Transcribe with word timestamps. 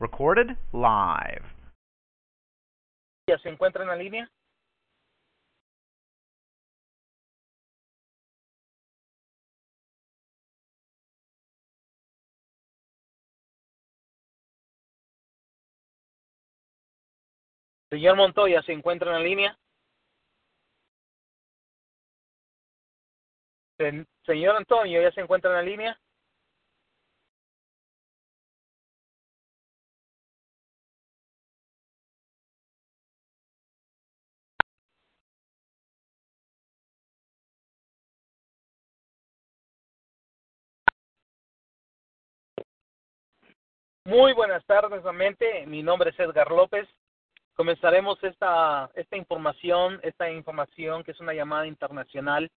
Recorded 0.00 0.56
live. 0.72 1.44
¿Ya 3.28 3.38
se 3.38 3.50
encuentra 3.50 3.82
en 3.82 3.88
la 3.88 3.96
línea? 3.96 4.30
Señor 17.90 18.16
Montoya, 18.16 18.62
¿se 18.62 18.72
encuentra 18.72 19.10
en 19.10 19.18
la 19.18 19.28
línea? 19.28 19.58
Señor 24.24 24.56
Antonio, 24.56 25.02
¿ya 25.02 25.10
se 25.12 25.20
encuentra 25.20 25.50
en 25.50 25.56
la 25.56 25.62
línea? 25.62 26.00
Muy 44.10 44.32
buenas 44.32 44.66
tardes 44.66 44.90
nuevamente. 44.90 45.64
Mi 45.68 45.84
nombre 45.84 46.10
es 46.10 46.18
Edgar 46.18 46.50
López 46.50 46.88
comenzaremos 47.54 48.18
esta, 48.24 48.90
esta 48.96 49.16
información, 49.16 50.00
esta 50.02 50.28
información 50.28 51.04
que 51.04 51.12
es 51.12 51.20
una 51.20 51.32
llamada 51.32 51.68
internacional. 51.68 52.50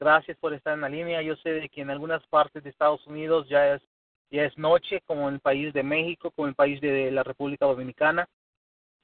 Gracias 0.00 0.38
por 0.38 0.54
estar 0.54 0.72
en 0.72 0.80
la 0.80 0.88
línea. 0.88 1.20
Yo 1.20 1.36
sé 1.36 1.50
de 1.50 1.68
que 1.68 1.82
en 1.82 1.90
algunas 1.90 2.26
partes 2.28 2.64
de 2.64 2.70
Estados 2.70 3.06
Unidos 3.06 3.46
ya 3.50 3.74
es, 3.74 3.82
ya 4.30 4.44
es 4.44 4.56
noche, 4.56 5.02
como 5.04 5.28
en 5.28 5.34
el 5.34 5.40
país 5.40 5.74
de 5.74 5.82
México, 5.82 6.30
como 6.30 6.46
en 6.46 6.52
el 6.52 6.54
país 6.54 6.80
de 6.80 7.10
la 7.10 7.22
República 7.22 7.66
Dominicana. 7.66 8.26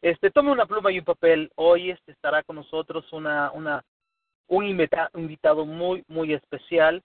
Este, 0.01 0.31
tome 0.31 0.53
una 0.53 0.65
pluma 0.65 0.91
y 0.91 1.01
un 1.01 1.05
papel. 1.05 1.53
Hoy 1.57 1.91
este, 1.91 2.13
estará 2.13 2.43
con 2.45 2.57
nosotros 2.57 3.13
una, 3.13 3.51
una, 3.51 3.85
un 4.47 4.65
invitado 4.65 5.67
muy, 5.67 6.03
muy 6.09 6.33
especial, 6.33 7.03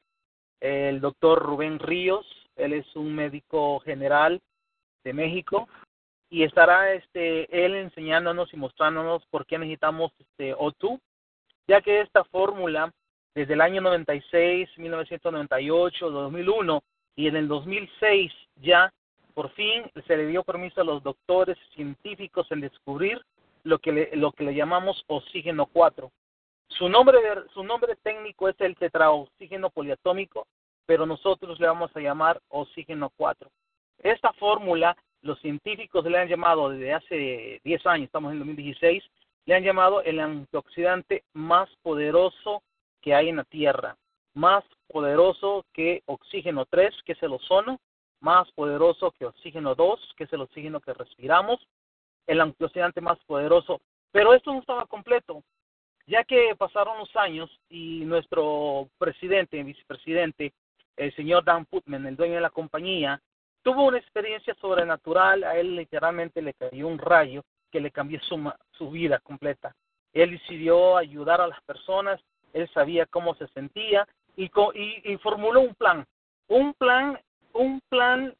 el 0.61 1.01
doctor 1.01 1.43
Rubén 1.43 1.79
Ríos. 1.79 2.25
Él 2.55 2.71
es 2.71 2.95
un 2.95 3.13
médico 3.13 3.81
general 3.81 4.39
de 5.03 5.13
México 5.13 5.67
y 6.29 6.43
estará 6.43 6.93
este 6.93 7.65
él 7.65 7.75
enseñándonos 7.75 8.53
y 8.53 8.57
mostrándonos 8.57 9.25
por 9.27 9.45
qué 9.45 9.57
necesitamos 9.57 10.11
este 10.19 10.55
O2, 10.55 10.99
ya 11.67 11.81
que 11.81 12.01
esta 12.01 12.23
fórmula 12.25 12.93
desde 13.33 13.53
el 13.53 13.61
año 13.61 13.81
96, 13.81 14.69
1998, 14.77 16.09
2001 16.09 16.83
y 17.15 17.27
en 17.27 17.35
el 17.35 17.47
2006 17.47 18.31
ya 18.57 18.93
por 19.33 19.49
fin 19.51 19.89
se 20.05 20.17
le 20.17 20.27
dio 20.27 20.43
permiso 20.43 20.81
a 20.81 20.83
los 20.83 21.01
doctores 21.01 21.57
científicos 21.73 22.51
en 22.51 22.61
descubrir 22.61 23.21
lo 23.63 23.79
que 23.79 23.91
le, 23.91 24.15
lo 24.15 24.31
que 24.31 24.43
le 24.43 24.53
llamamos 24.53 25.03
oxígeno 25.07 25.65
4. 25.67 26.11
Su 26.67 26.89
nombre 26.89 27.17
su 27.53 27.63
nombre 27.63 27.95
técnico 28.03 28.49
es 28.49 28.55
el 28.59 28.75
tetraoxígeno 28.75 29.69
poliatómico, 29.69 30.47
pero 30.85 31.05
nosotros 31.05 31.59
le 31.59 31.67
vamos 31.67 31.91
a 31.95 31.99
llamar 31.99 32.41
oxígeno 32.49 33.11
4. 33.15 33.49
Esta 34.01 34.31
fórmula 34.33 34.95
los 35.21 35.39
científicos 35.41 36.05
le 36.05 36.17
han 36.17 36.29
llamado 36.29 36.69
desde 36.69 36.93
hace 36.93 37.61
10 37.63 37.85
años, 37.87 38.05
estamos 38.05 38.31
en 38.31 38.39
2016, 38.39 39.03
le 39.45 39.55
han 39.55 39.63
llamado 39.63 40.01
el 40.01 40.19
antioxidante 40.19 41.23
más 41.33 41.69
poderoso 41.81 42.63
que 43.01 43.13
hay 43.13 43.29
en 43.29 43.37
la 43.37 43.43
Tierra, 43.43 43.97
más 44.33 44.63
poderoso 44.87 45.65
que 45.73 46.03
oxígeno 46.05 46.65
3, 46.65 46.93
que 47.05 47.13
es 47.13 47.23
el 47.23 47.33
ozono, 47.33 47.79
más 48.21 48.49
poderoso 48.51 49.11
que 49.11 49.25
oxígeno 49.25 49.75
2, 49.75 50.13
que 50.15 50.23
es 50.25 50.33
el 50.33 50.41
oxígeno 50.41 50.79
que 50.79 50.93
respiramos, 50.93 51.59
el 52.27 52.41
antioxidante 52.41 53.01
más 53.01 53.17
poderoso. 53.25 53.81
Pero 54.11 54.33
esto 54.33 54.53
no 54.53 54.59
estaba 54.59 54.85
completo, 54.85 55.43
ya 56.07 56.23
que 56.23 56.55
pasaron 56.57 56.97
los 56.97 57.13
años 57.15 57.49
y 57.69 58.01
nuestro 58.05 58.87
presidente, 58.97 59.63
vicepresidente, 59.63 60.53
el 60.95 61.13
señor 61.15 61.43
Dan 61.43 61.65
Putman, 61.65 62.05
el 62.05 62.15
dueño 62.15 62.35
de 62.35 62.41
la 62.41 62.49
compañía, 62.49 63.21
tuvo 63.63 63.85
una 63.85 63.97
experiencia 63.97 64.55
sobrenatural, 64.55 65.43
a 65.43 65.57
él 65.57 65.75
literalmente 65.75 66.41
le 66.41 66.53
cayó 66.53 66.87
un 66.87 66.97
rayo 66.97 67.43
que 67.71 67.79
le 67.79 67.91
cambió 67.91 68.19
su, 68.21 68.51
su 68.71 68.89
vida 68.89 69.19
completa. 69.19 69.75
Él 70.13 70.31
decidió 70.31 70.97
ayudar 70.97 71.41
a 71.41 71.47
las 71.47 71.61
personas, 71.63 72.19
él 72.53 72.69
sabía 72.73 73.05
cómo 73.05 73.35
se 73.35 73.47
sentía 73.49 74.07
y, 74.35 74.49
y, 74.75 75.17
formuló 75.17 75.61
un 75.61 75.75
plan, 75.75 76.05
un 76.47 76.73
plan, 76.73 77.19
un 77.53 77.81
plan, 77.89 78.33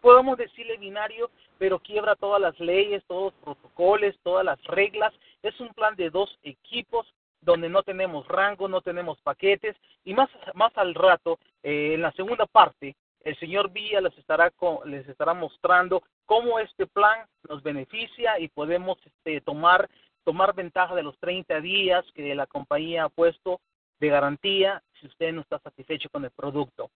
podemos 0.00 0.36
decirle 0.36 0.76
binario, 0.76 1.30
pero 1.58 1.78
quiebra 1.78 2.16
todas 2.16 2.40
las 2.40 2.58
leyes, 2.58 3.04
todos 3.06 3.32
los 3.32 3.42
protocolos, 3.42 4.18
todas 4.22 4.44
las 4.44 4.62
reglas. 4.64 5.12
Es 5.42 5.58
un 5.60 5.68
plan 5.68 5.94
de 5.96 6.10
dos 6.10 6.38
equipos 6.42 7.06
donde 7.40 7.68
no 7.68 7.82
tenemos 7.82 8.26
rango, 8.28 8.68
no 8.68 8.82
tenemos 8.82 9.20
paquetes 9.22 9.76
y 10.04 10.12
más, 10.12 10.28
más 10.54 10.76
al 10.76 10.94
rato, 10.94 11.38
eh, 11.62 11.94
en 11.94 12.02
la 12.02 12.12
segunda 12.12 12.46
parte, 12.46 12.96
el 13.22 13.36
señor 13.38 13.70
Villa 13.70 14.00
les 14.00 14.16
estará, 14.16 14.52
les 14.86 15.08
estará 15.08 15.34
mostrando 15.34 16.02
cómo 16.26 16.58
este 16.58 16.86
plan 16.86 17.26
nos 17.48 17.62
beneficia 17.62 18.38
y 18.38 18.48
podemos 18.48 18.98
este, 19.04 19.40
tomar, 19.40 19.88
tomar 20.24 20.54
ventaja 20.54 20.94
de 20.94 21.02
los 21.02 21.18
30 21.18 21.60
días 21.60 22.04
que 22.14 22.34
la 22.34 22.46
compañía 22.46 23.04
ha 23.04 23.08
puesto 23.08 23.60
de 23.98 24.08
garantía 24.08 24.82
si 24.98 25.06
usted 25.06 25.32
no 25.32 25.42
está 25.42 25.58
satisfecho 25.58 26.08
con 26.10 26.24
el 26.24 26.30
producto. 26.30 26.90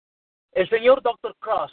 El 0.52 0.68
señor 0.70 1.02
Dr. 1.02 1.34
Cross 1.38 1.72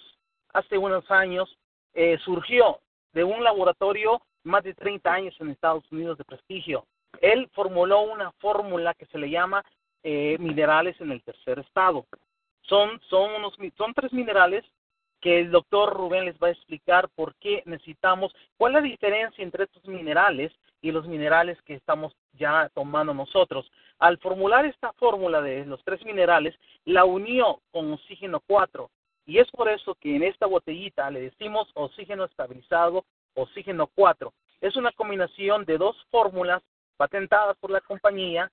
hace 0.53 0.77
unos 0.77 1.09
años 1.09 1.57
eh, 1.93 2.17
surgió 2.23 2.79
de 3.13 3.23
un 3.23 3.43
laboratorio 3.43 4.21
más 4.43 4.63
de 4.63 4.73
30 4.73 5.13
años 5.13 5.35
en 5.39 5.49
Estados 5.49 5.89
Unidos 5.91 6.17
de 6.17 6.25
prestigio. 6.25 6.85
Él 7.21 7.49
formuló 7.53 8.01
una 8.01 8.31
fórmula 8.33 8.93
que 8.95 9.05
se 9.05 9.17
le 9.17 9.29
llama 9.29 9.63
eh, 10.03 10.35
minerales 10.39 10.99
en 10.99 11.11
el 11.11 11.21
tercer 11.23 11.59
estado 11.59 12.05
son, 12.63 12.99
son, 13.09 13.33
unos, 13.35 13.53
son 13.77 13.93
tres 13.93 14.13
minerales 14.13 14.63
que 15.21 15.39
el 15.39 15.51
doctor 15.51 15.93
Rubén 15.93 16.25
les 16.25 16.37
va 16.39 16.47
a 16.47 16.51
explicar 16.51 17.07
por 17.09 17.35
qué 17.35 17.61
necesitamos, 17.65 18.33
cuál 18.57 18.75
es 18.75 18.81
la 18.81 18.89
diferencia 18.89 19.43
entre 19.43 19.65
estos 19.65 19.85
minerales 19.85 20.51
y 20.81 20.91
los 20.91 21.07
minerales 21.07 21.61
que 21.61 21.75
estamos 21.75 22.13
ya 22.33 22.69
tomando 22.73 23.13
nosotros. 23.13 23.71
Al 23.99 24.17
formular 24.17 24.65
esta 24.65 24.91
fórmula 24.93 25.41
de 25.41 25.65
los 25.65 25.83
tres 25.83 26.03
minerales, 26.05 26.55
la 26.85 27.05
unió 27.05 27.61
con 27.71 27.93
oxígeno 27.93 28.41
4 28.47 28.89
y 29.27 29.37
es 29.37 29.49
por 29.51 29.69
eso 29.69 29.95
que 29.95 30.15
en 30.15 30.23
esta 30.23 30.47
botellita 30.47 31.09
le 31.11 31.21
decimos 31.21 31.69
oxígeno 31.75 32.25
estabilizado, 32.25 33.05
oxígeno 33.35 33.87
4. 33.93 34.33
Es 34.61 34.75
una 34.75 34.91
combinación 34.91 35.65
de 35.65 35.77
dos 35.77 35.95
fórmulas 36.09 36.63
patentadas 36.97 37.57
por 37.57 37.71
la 37.71 37.81
compañía. 37.81 38.51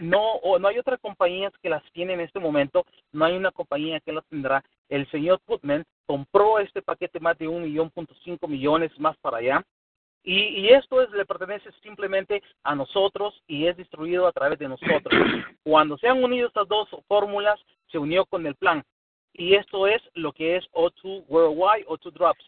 no, 0.00 0.32
o 0.42 0.58
no 0.58 0.68
hay 0.68 0.78
otra 0.78 0.96
compañía 0.96 1.50
que 1.62 1.68
las 1.68 1.82
tiene 1.92 2.14
en 2.14 2.20
este 2.20 2.38
momento, 2.38 2.84
no 3.12 3.24
hay 3.24 3.36
una 3.36 3.50
compañía 3.50 4.00
que 4.00 4.12
las 4.12 4.26
tendrá. 4.26 4.62
El 4.88 5.08
señor 5.10 5.40
Putman 5.44 5.84
compró 6.06 6.58
este 6.58 6.82
paquete 6.82 7.20
más 7.20 7.36
de 7.38 7.48
un 7.48 7.62
millón 7.62 7.90
punto 7.90 8.14
cinco 8.24 8.48
millones 8.48 8.90
más 8.98 9.16
para 9.18 9.38
allá. 9.38 9.64
Y, 10.24 10.40
y, 10.60 10.68
esto 10.68 11.00
es, 11.00 11.10
le 11.10 11.24
pertenece 11.24 11.70
simplemente 11.82 12.42
a 12.64 12.74
nosotros 12.74 13.40
y 13.46 13.66
es 13.66 13.76
distribuido 13.76 14.26
a 14.26 14.32
través 14.32 14.58
de 14.58 14.68
nosotros. 14.68 15.14
Cuando 15.62 15.96
se 15.96 16.08
han 16.08 16.22
unido 16.22 16.48
estas 16.48 16.68
dos 16.68 16.88
fórmulas, 17.06 17.58
se 17.90 17.98
unió 17.98 18.26
con 18.26 18.46
el 18.46 18.54
plan. 18.56 18.82
Y 19.32 19.54
esto 19.54 19.86
es 19.86 20.02
lo 20.14 20.32
que 20.32 20.56
es 20.56 20.64
O2 20.72 21.24
Worldwide, 21.28 21.86
O2 21.86 22.12
Drops. 22.12 22.44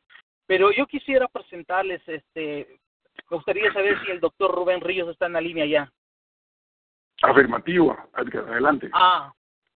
Pero 0.47 0.73
yo 0.73 0.87
quisiera 0.87 1.29
presentarles 1.29 2.03
este 2.09 2.81
me 3.31 3.37
gustaría 3.37 3.73
saber 3.73 3.99
si 4.05 4.11
el 4.11 4.21
doctor 4.21 4.55
Rubén 4.55 4.81
Ríos 4.81 5.09
está 5.09 5.27
en 5.27 5.35
la 5.35 5.41
línea 5.41 5.67
ya. 5.67 5.93
Afirmativo, 7.23 7.97
adelante. 8.15 8.91
Ah, 8.93 9.33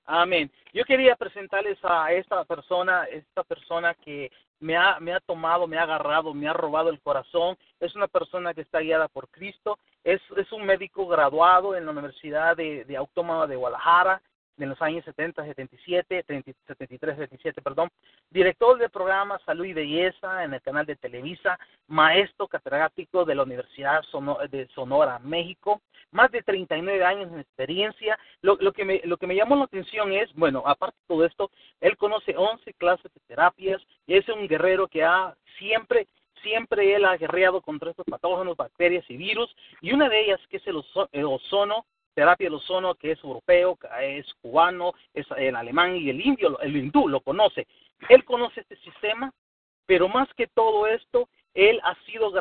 amén. 0.05 0.51
Yo 0.73 0.85
quería 0.85 1.15
presentarles 1.15 1.77
a 1.83 2.11
esta 2.13 2.45
persona, 2.45 3.03
esta 3.05 3.43
persona 3.43 3.93
que 3.93 4.31
me 4.59 4.77
ha, 4.77 4.99
me 4.99 5.13
ha 5.13 5.19
tomado, 5.19 5.67
me 5.67 5.77
ha 5.77 5.83
agarrado, 5.83 6.33
me 6.33 6.47
ha 6.47 6.53
robado 6.53 6.89
el 6.89 7.01
corazón. 7.01 7.57
Es 7.79 7.95
una 7.95 8.07
persona 8.07 8.53
que 8.53 8.61
está 8.61 8.79
guiada 8.79 9.07
por 9.09 9.27
Cristo. 9.29 9.77
Es, 10.03 10.21
es 10.37 10.51
un 10.51 10.65
médico 10.65 11.05
graduado 11.05 11.75
en 11.75 11.85
la 11.85 11.91
Universidad 11.91 12.55
de, 12.55 12.85
de 12.85 12.97
Autónoma 12.97 13.45
de 13.45 13.57
Guadalajara. 13.57 14.21
En 14.57 14.69
los 14.69 14.81
años 14.81 15.03
70, 15.05 15.43
77, 15.43 16.23
73, 16.67 17.15
77, 17.17 17.61
perdón, 17.61 17.89
director 18.29 18.77
del 18.77 18.89
programa 18.89 19.39
Salud 19.45 19.65
y 19.65 19.73
Belleza 19.73 20.43
en 20.43 20.53
el 20.53 20.61
canal 20.61 20.85
de 20.85 20.95
Televisa, 20.95 21.57
maestro 21.87 22.47
catedrático 22.47 23.25
de 23.25 23.35
la 23.35 23.43
Universidad 23.43 24.01
de 24.49 24.67
Sonora, 24.75 25.19
México, 25.19 25.81
más 26.11 26.31
de 26.31 26.43
39 26.43 27.03
años 27.03 27.31
de 27.31 27.41
experiencia. 27.41 28.17
Lo, 28.41 28.55
lo, 28.57 28.71
que 28.73 28.85
me, 28.85 29.01
lo 29.05 29.17
que 29.17 29.27
me 29.27 29.35
llamó 29.35 29.55
la 29.55 29.65
atención 29.65 30.11
es, 30.11 30.31
bueno, 30.33 30.63
aparte 30.65 30.97
de 30.97 31.07
todo 31.07 31.25
esto, 31.25 31.51
él 31.81 31.97
conoce 31.97 32.35
11 32.37 32.73
clases 32.73 33.11
de 33.13 33.19
terapias 33.27 33.81
es 34.07 34.27
un 34.29 34.47
guerrero 34.47 34.87
que 34.87 35.03
ha 35.03 35.35
siempre 35.57 36.07
siempre 36.41 36.93
él 36.93 37.05
ha 37.05 37.15
guerreado 37.15 37.61
contra 37.61 37.91
estos 37.91 38.05
patógenos, 38.05 38.57
bacterias 38.57 39.05
y 39.09 39.15
virus, 39.15 39.55
y 39.79 39.93
una 39.93 40.09
de 40.09 40.25
ellas 40.25 40.41
que 40.49 40.57
es 40.57 40.67
el 40.67 41.25
ozono, 41.25 41.85
terapia 42.13 42.45
del 42.45 42.55
ozono, 42.55 42.95
que 42.95 43.11
es 43.11 43.23
europeo, 43.23 43.77
es 44.01 44.31
cubano, 44.35 44.93
es 45.13 45.25
el 45.37 45.55
alemán 45.55 45.95
y 45.95 46.09
el 46.09 46.21
indio, 46.25 46.59
el 46.59 46.75
hindú 46.75 47.07
lo 47.07 47.21
conoce. 47.21 47.67
Él 48.09 48.23
conoce 48.25 48.61
este 48.61 48.75
sistema, 48.77 49.31
pero 49.85 50.07
más 50.07 50.27
que 50.35 50.47
todo 50.47 50.87
esto, 50.87 51.29
él 51.53 51.79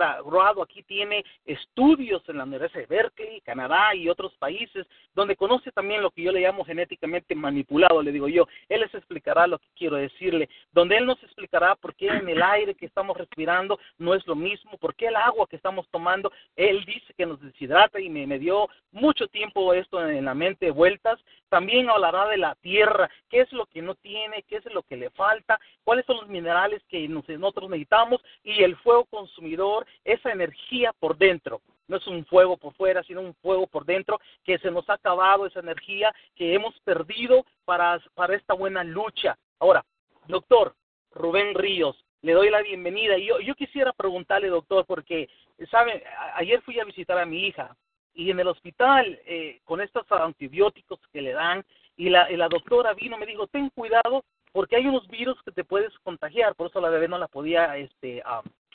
graduado, 0.02 0.62
aquí 0.62 0.82
tiene 0.82 1.24
estudios 1.46 2.22
en 2.28 2.38
la 2.38 2.44
Universidad 2.44 2.80
de 2.80 2.86
Berkeley, 2.86 3.40
Canadá 3.42 3.94
y 3.94 4.08
otros 4.08 4.32
países, 4.34 4.86
donde 5.14 5.36
conoce 5.36 5.70
también 5.70 6.02
lo 6.02 6.10
que 6.10 6.22
yo 6.22 6.32
le 6.32 6.40
llamo 6.40 6.64
genéticamente 6.64 7.34
manipulado, 7.34 8.02
le 8.02 8.12
digo 8.12 8.28
yo. 8.28 8.48
Él 8.68 8.80
les 8.80 8.94
explicará 8.94 9.46
lo 9.46 9.58
que 9.58 9.68
quiero 9.76 9.96
decirle, 9.96 10.48
donde 10.72 10.96
él 10.96 11.06
nos 11.06 11.22
explicará 11.22 11.76
por 11.76 11.94
qué 11.94 12.08
en 12.08 12.28
el 12.28 12.42
aire 12.42 12.74
que 12.74 12.86
estamos 12.86 13.16
respirando 13.16 13.78
no 13.98 14.14
es 14.14 14.26
lo 14.26 14.34
mismo, 14.34 14.76
por 14.78 14.94
qué 14.94 15.06
el 15.06 15.16
agua 15.16 15.46
que 15.46 15.56
estamos 15.56 15.86
tomando, 15.90 16.32
él 16.56 16.84
dice 16.84 17.14
que 17.16 17.26
nos 17.26 17.40
deshidrata 17.40 18.00
y 18.00 18.08
me, 18.08 18.26
me 18.26 18.38
dio 18.38 18.68
mucho 18.90 19.28
tiempo 19.28 19.72
esto 19.72 20.06
en 20.06 20.24
la 20.24 20.34
mente 20.34 20.70
vueltas. 20.70 21.18
También 21.52 21.90
hablará 21.90 22.28
de 22.28 22.38
la 22.38 22.54
tierra, 22.54 23.10
qué 23.28 23.42
es 23.42 23.52
lo 23.52 23.66
que 23.66 23.82
no 23.82 23.94
tiene, 23.94 24.42
qué 24.44 24.56
es 24.56 24.64
lo 24.72 24.82
que 24.84 24.96
le 24.96 25.10
falta, 25.10 25.60
cuáles 25.84 26.06
son 26.06 26.16
los 26.16 26.28
minerales 26.28 26.82
que 26.88 27.06
nosotros 27.06 27.68
necesitamos 27.68 28.24
y 28.42 28.62
el 28.62 28.74
fuego 28.76 29.04
consumidor, 29.04 29.86
esa 30.02 30.32
energía 30.32 30.94
por 30.98 31.18
dentro. 31.18 31.60
No 31.88 31.98
es 31.98 32.06
un 32.06 32.24
fuego 32.24 32.56
por 32.56 32.72
fuera, 32.72 33.02
sino 33.02 33.20
un 33.20 33.34
fuego 33.34 33.66
por 33.66 33.84
dentro 33.84 34.18
que 34.42 34.56
se 34.60 34.70
nos 34.70 34.88
ha 34.88 34.94
acabado 34.94 35.44
esa 35.44 35.60
energía 35.60 36.10
que 36.34 36.54
hemos 36.54 36.74
perdido 36.84 37.44
para, 37.66 38.00
para 38.14 38.34
esta 38.34 38.54
buena 38.54 38.82
lucha. 38.82 39.36
Ahora, 39.58 39.84
doctor 40.28 40.74
Rubén 41.10 41.54
Ríos, 41.54 42.02
le 42.22 42.32
doy 42.32 42.48
la 42.48 42.62
bienvenida. 42.62 43.18
Y 43.18 43.26
yo, 43.26 43.40
yo 43.40 43.54
quisiera 43.56 43.92
preguntarle, 43.92 44.48
doctor, 44.48 44.86
porque, 44.86 45.28
¿sabe? 45.70 46.02
Ayer 46.36 46.62
fui 46.62 46.80
a 46.80 46.84
visitar 46.84 47.18
a 47.18 47.26
mi 47.26 47.46
hija 47.46 47.76
y 48.14 48.30
en 48.30 48.40
el 48.40 48.48
hospital, 48.48 49.20
eh, 49.26 49.60
con 49.64 49.80
estos 49.80 50.10
antibióticos 50.10 51.00
que 51.12 51.22
le 51.22 51.32
dan, 51.32 51.64
y 51.96 52.08
la, 52.08 52.30
y 52.30 52.36
la 52.36 52.48
doctora 52.48 52.94
vino 52.94 53.18
me 53.18 53.26
dijo, 53.26 53.46
ten 53.46 53.70
cuidado 53.70 54.24
porque 54.52 54.76
hay 54.76 54.86
unos 54.86 55.06
virus 55.08 55.40
que 55.42 55.52
te 55.52 55.64
puedes 55.64 55.96
contagiar, 56.00 56.54
por 56.54 56.68
eso 56.68 56.80
la 56.80 56.90
bebé 56.90 57.08
no 57.08 57.18
la 57.18 57.28
podía 57.28 57.76
este, 57.76 58.22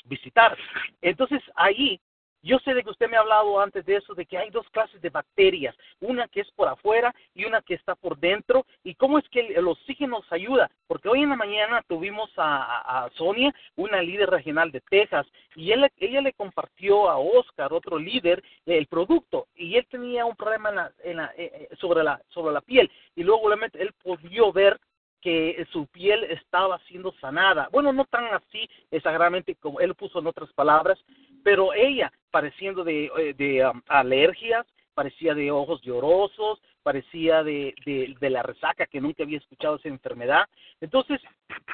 visitar. 0.05 0.57
Entonces 1.01 1.41
ahí 1.55 1.99
yo 2.41 2.59
sé 2.59 2.73
de 2.73 2.83
que 2.83 2.89
usted 2.89 3.09
me 3.09 3.17
ha 3.17 3.21
hablado 3.21 3.59
antes 3.59 3.85
de 3.85 3.97
eso, 3.97 4.13
de 4.13 4.25
que 4.25 4.37
hay 4.37 4.49
dos 4.49 4.67
clases 4.69 5.01
de 5.01 5.09
bacterias, 5.09 5.75
una 5.99 6.27
que 6.27 6.41
es 6.41 6.51
por 6.51 6.67
afuera 6.67 7.13
y 7.33 7.45
una 7.45 7.61
que 7.61 7.73
está 7.73 7.95
por 7.95 8.17
dentro, 8.17 8.65
y 8.83 8.95
cómo 8.95 9.17
es 9.17 9.27
que 9.29 9.41
el, 9.41 9.67
oxígeno 9.67 10.19
nos 10.19 10.31
ayuda, 10.31 10.69
porque 10.97 11.09
hoy 11.09 11.21
en 11.21 11.29
la 11.29 11.35
mañana 11.35 11.83
tuvimos 11.87 12.31
a, 12.37 13.07
Sonia, 13.13 13.53
una 13.75 14.01
líder 14.01 14.31
regional 14.31 14.71
de 14.71 14.81
Texas, 14.81 15.27
y 15.55 15.71
él, 15.71 15.87
ella 15.99 16.21
le 16.21 16.33
compartió 16.33 17.07
a 17.07 17.19
Oscar, 17.19 17.71
otro 17.71 17.99
líder, 17.99 18.43
el 18.65 18.87
producto, 18.87 19.45
y 19.55 19.75
él 19.75 19.85
tenía 19.91 20.25
un 20.25 20.35
problema 20.35 20.91
en 21.03 21.17
la, 21.17 21.25
eh, 21.37 21.51
eh, 21.53 21.69
sobre, 21.79 22.03
la, 22.03 22.19
sobre 22.29 22.51
la 22.51 22.61
piel, 22.61 22.89
y 23.15 23.21
luego 23.21 23.53
él 23.53 23.93
pudo 24.01 24.51
ver 24.51 24.79
que 25.21 25.67
su 25.71 25.85
piel 25.85 26.23
estaba 26.23 26.79
siendo 26.87 27.13
sanada. 27.21 27.69
Bueno, 27.71 27.93
no 27.93 28.05
tan 28.05 28.25
así 28.33 28.67
exageradamente 28.89 29.53
como 29.53 29.79
él 29.79 29.93
puso 29.93 30.17
en 30.17 30.25
otras 30.25 30.51
palabras, 30.53 30.97
pero 31.43 31.75
ella 31.75 32.11
pareciendo 32.31 32.83
de, 32.83 33.11
eh, 33.19 33.35
de 33.37 33.67
um, 33.67 33.83
alergias, 33.87 34.65
parecía 34.95 35.35
de 35.35 35.51
ojos 35.51 35.79
llorosos, 35.83 36.59
parecía 36.87 37.43
de, 37.43 37.75
de, 37.85 38.29
la 38.29 38.41
resaca 38.43 38.85
que 38.85 39.01
nunca 39.01 39.23
había 39.23 39.39
escuchado 39.39 39.75
esa 39.75 39.89
enfermedad. 39.89 40.45
Entonces, 40.79 41.19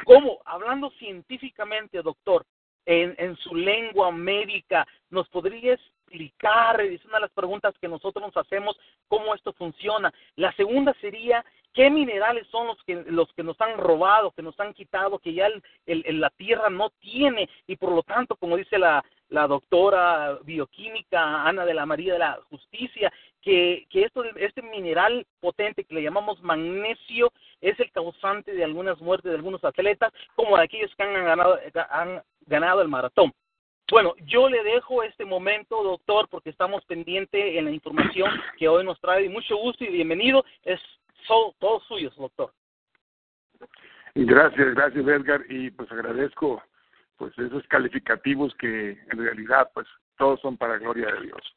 ¿cómo? 0.06 0.40
Hablando 0.44 0.90
científicamente, 0.98 2.02
doctor, 2.02 2.44
en, 2.88 3.14
en 3.20 3.38
su 3.38 3.54
lengua 3.54 4.12
médica, 4.12 4.88
¿nos 5.12 5.30
podría 5.30 5.74
explicar? 5.74 6.82
Es 6.82 7.06
una 7.06 7.18
de 7.18 7.28
las 7.28 7.32
preguntas 7.32 7.76
que 7.80 7.88
nosotros 7.88 8.26
nos 8.26 8.36
hacemos, 8.44 8.76
cómo 9.08 9.36
esto 9.36 9.54
funciona. 9.54 10.12
La 10.36 10.52
segunda 10.54 10.96
sería, 11.00 11.46
qué 11.74 11.92
minerales 11.92 12.48
son 12.48 12.66
los 12.66 12.84
que, 12.84 13.04
los 13.06 13.32
que 13.34 13.44
nos 13.44 13.62
han 13.62 13.78
robado, 13.78 14.32
que 14.32 14.42
nos 14.42 14.60
han 14.60 14.74
quitado, 14.74 15.20
que 15.20 15.36
ya 15.36 15.48
el, 15.86 16.20
la 16.20 16.32
tierra 16.32 16.72
no 16.72 16.90
tiene 17.00 17.48
y 17.68 17.76
por 17.76 17.92
lo 17.92 18.02
tanto, 18.02 18.36
como 18.36 18.58
dice 18.58 18.80
la, 18.80 19.06
la 19.30 19.46
doctora 19.46 20.40
bioquímica 20.44 21.48
Ana 21.48 21.66
de 21.66 21.74
la 21.76 21.86
María 21.86 22.14
de 22.14 22.20
la 22.20 22.40
Justicia, 22.50 23.14
que, 23.44 23.86
que 23.90 24.04
esto, 24.04 24.24
este 24.36 24.62
mineral 24.62 25.26
potente 25.40 25.84
que 25.84 25.96
le 25.96 26.04
llamamos 26.04 26.42
magnesio 26.42 27.32
es 27.62 27.80
el 27.80 27.92
causante 27.92 28.54
de 28.54 28.64
algunas 28.64 29.00
muertes 29.02 29.32
de 29.32 29.38
algunos 29.38 29.64
atletas, 29.64 30.12
como 30.36 30.58
de 30.58 30.64
aquellos 30.64 30.96
que 30.96 31.04
han 31.04 31.14
ganado, 31.14 31.60
han 31.90 32.22
ganado 32.48 32.82
el 32.82 32.88
maratón. 32.88 33.34
Bueno, 33.92 34.16
yo 34.26 34.50
le 34.50 34.64
dejo 34.64 35.04
este 35.04 35.26
momento, 35.26 35.84
doctor, 35.84 36.28
porque 36.30 36.50
estamos 36.50 36.84
pendientes 36.86 37.58
en 37.58 37.66
la 37.66 37.72
información 37.72 38.30
que 38.58 38.68
hoy 38.68 38.84
nos 38.84 39.00
trae. 39.00 39.30
Mucho 39.30 39.58
gusto 39.58 39.84
y 39.84 39.90
bienvenido. 39.90 40.44
Es 40.64 40.80
son 41.28 41.54
todos 41.60 41.84
suyos, 41.84 42.16
doctor. 42.16 42.52
Gracias, 44.16 44.76
gracias 44.76 45.08
Edgar 45.08 45.42
y 45.50 45.72
pues 45.72 45.92
agradezco 45.92 46.62
pues 47.18 47.38
esos 47.40 47.66
calificativos 47.68 48.54
que 48.56 48.92
en 48.92 49.18
realidad 49.18 49.70
pues 49.74 49.88
todos 50.18 50.40
son 50.42 50.58
para 50.58 50.78
gloria 50.78 51.08
de 51.14 51.22
Dios. 51.22 51.56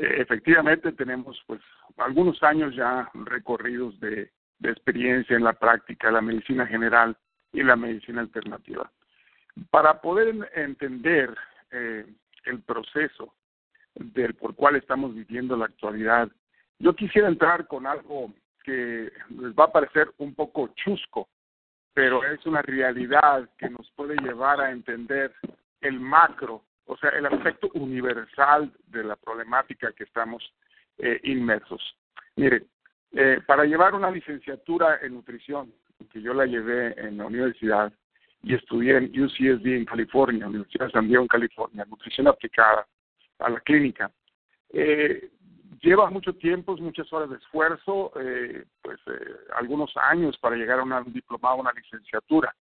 Efectivamente 0.00 0.92
tenemos 0.92 1.42
pues 1.46 1.60
algunos 1.96 2.40
años 2.44 2.74
ya 2.76 3.10
recorridos 3.14 3.98
de, 3.98 4.30
de 4.60 4.70
experiencia 4.70 5.36
en 5.36 5.42
la 5.42 5.54
práctica, 5.54 6.12
la 6.12 6.20
medicina 6.20 6.66
general 6.66 7.16
y 7.52 7.64
la 7.64 7.74
medicina 7.74 8.20
alternativa. 8.20 8.90
Para 9.70 10.00
poder 10.00 10.50
entender 10.54 11.36
eh, 11.72 12.06
el 12.44 12.62
proceso 12.62 13.34
del 13.94 14.34
por 14.34 14.54
cual 14.54 14.76
estamos 14.76 15.14
viviendo 15.14 15.56
la 15.56 15.64
actualidad, 15.64 16.28
yo 16.78 16.94
quisiera 16.94 17.26
entrar 17.26 17.66
con 17.66 17.86
algo 17.86 18.32
que 18.62 19.10
les 19.30 19.52
va 19.54 19.64
a 19.64 19.72
parecer 19.72 20.12
un 20.18 20.34
poco 20.34 20.68
chusco, 20.76 21.28
pero 21.92 22.24
es 22.24 22.44
una 22.46 22.62
realidad 22.62 23.50
que 23.58 23.68
nos 23.68 23.90
puede 23.92 24.14
llevar 24.22 24.60
a 24.60 24.70
entender 24.70 25.34
el 25.80 25.98
macro, 25.98 26.62
o 26.88 26.96
sea, 26.96 27.10
el 27.10 27.26
aspecto 27.26 27.70
universal 27.74 28.72
de 28.86 29.04
la 29.04 29.16
problemática 29.16 29.92
que 29.92 30.04
estamos 30.04 30.42
eh, 30.98 31.20
inmersos. 31.24 31.80
Mire, 32.36 32.64
eh, 33.12 33.40
para 33.46 33.64
llevar 33.64 33.94
una 33.94 34.10
licenciatura 34.10 34.98
en 35.02 35.14
nutrición, 35.14 35.72
que 36.12 36.20
yo 36.20 36.34
la 36.34 36.46
llevé 36.46 36.94
en 37.00 37.18
la 37.18 37.26
universidad 37.26 37.92
y 38.42 38.54
estudié 38.54 38.96
en 38.96 39.04
UCSD 39.20 39.66
en 39.66 39.84
California, 39.84 40.46
Universidad 40.46 40.86
de 40.86 40.92
San 40.92 41.08
Diego 41.08 41.22
en 41.22 41.28
California, 41.28 41.84
nutrición 41.84 42.28
aplicada 42.28 42.86
a 43.38 43.50
la 43.50 43.60
clínica, 43.60 44.10
eh, 44.70 45.30
lleva 45.80 46.10
mucho 46.10 46.32
tiempo, 46.34 46.76
muchas 46.76 47.12
horas 47.12 47.30
de 47.30 47.36
esfuerzo, 47.36 48.12
eh, 48.20 48.64
pues 48.82 48.98
eh, 49.06 49.36
algunos 49.56 49.96
años 49.96 50.36
para 50.38 50.56
llegar 50.56 50.80
a 50.80 50.82
un 50.82 51.12
diplomado, 51.12 51.56
una 51.56 51.72
licenciatura. 51.72 52.54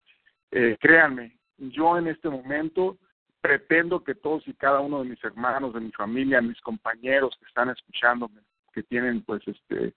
Eh, 0.52 0.78
créanme, 0.80 1.38
yo 1.58 1.98
en 1.98 2.08
este 2.08 2.30
momento 2.30 2.98
pretendo 3.46 4.04
que 4.04 4.16
todos 4.16 4.48
y 4.48 4.54
cada 4.54 4.80
uno 4.80 5.04
de 5.04 5.10
mis 5.10 5.24
hermanos, 5.24 5.74
de 5.74 5.82
mi 5.82 5.92
familia, 5.92 6.42
mis 6.42 6.60
compañeros 6.62 7.38
que 7.40 7.46
están 7.46 7.70
escuchándome, 7.70 8.42
que 8.74 8.84
tienen 8.84 9.22
pues 9.22 9.42
este 9.48 9.94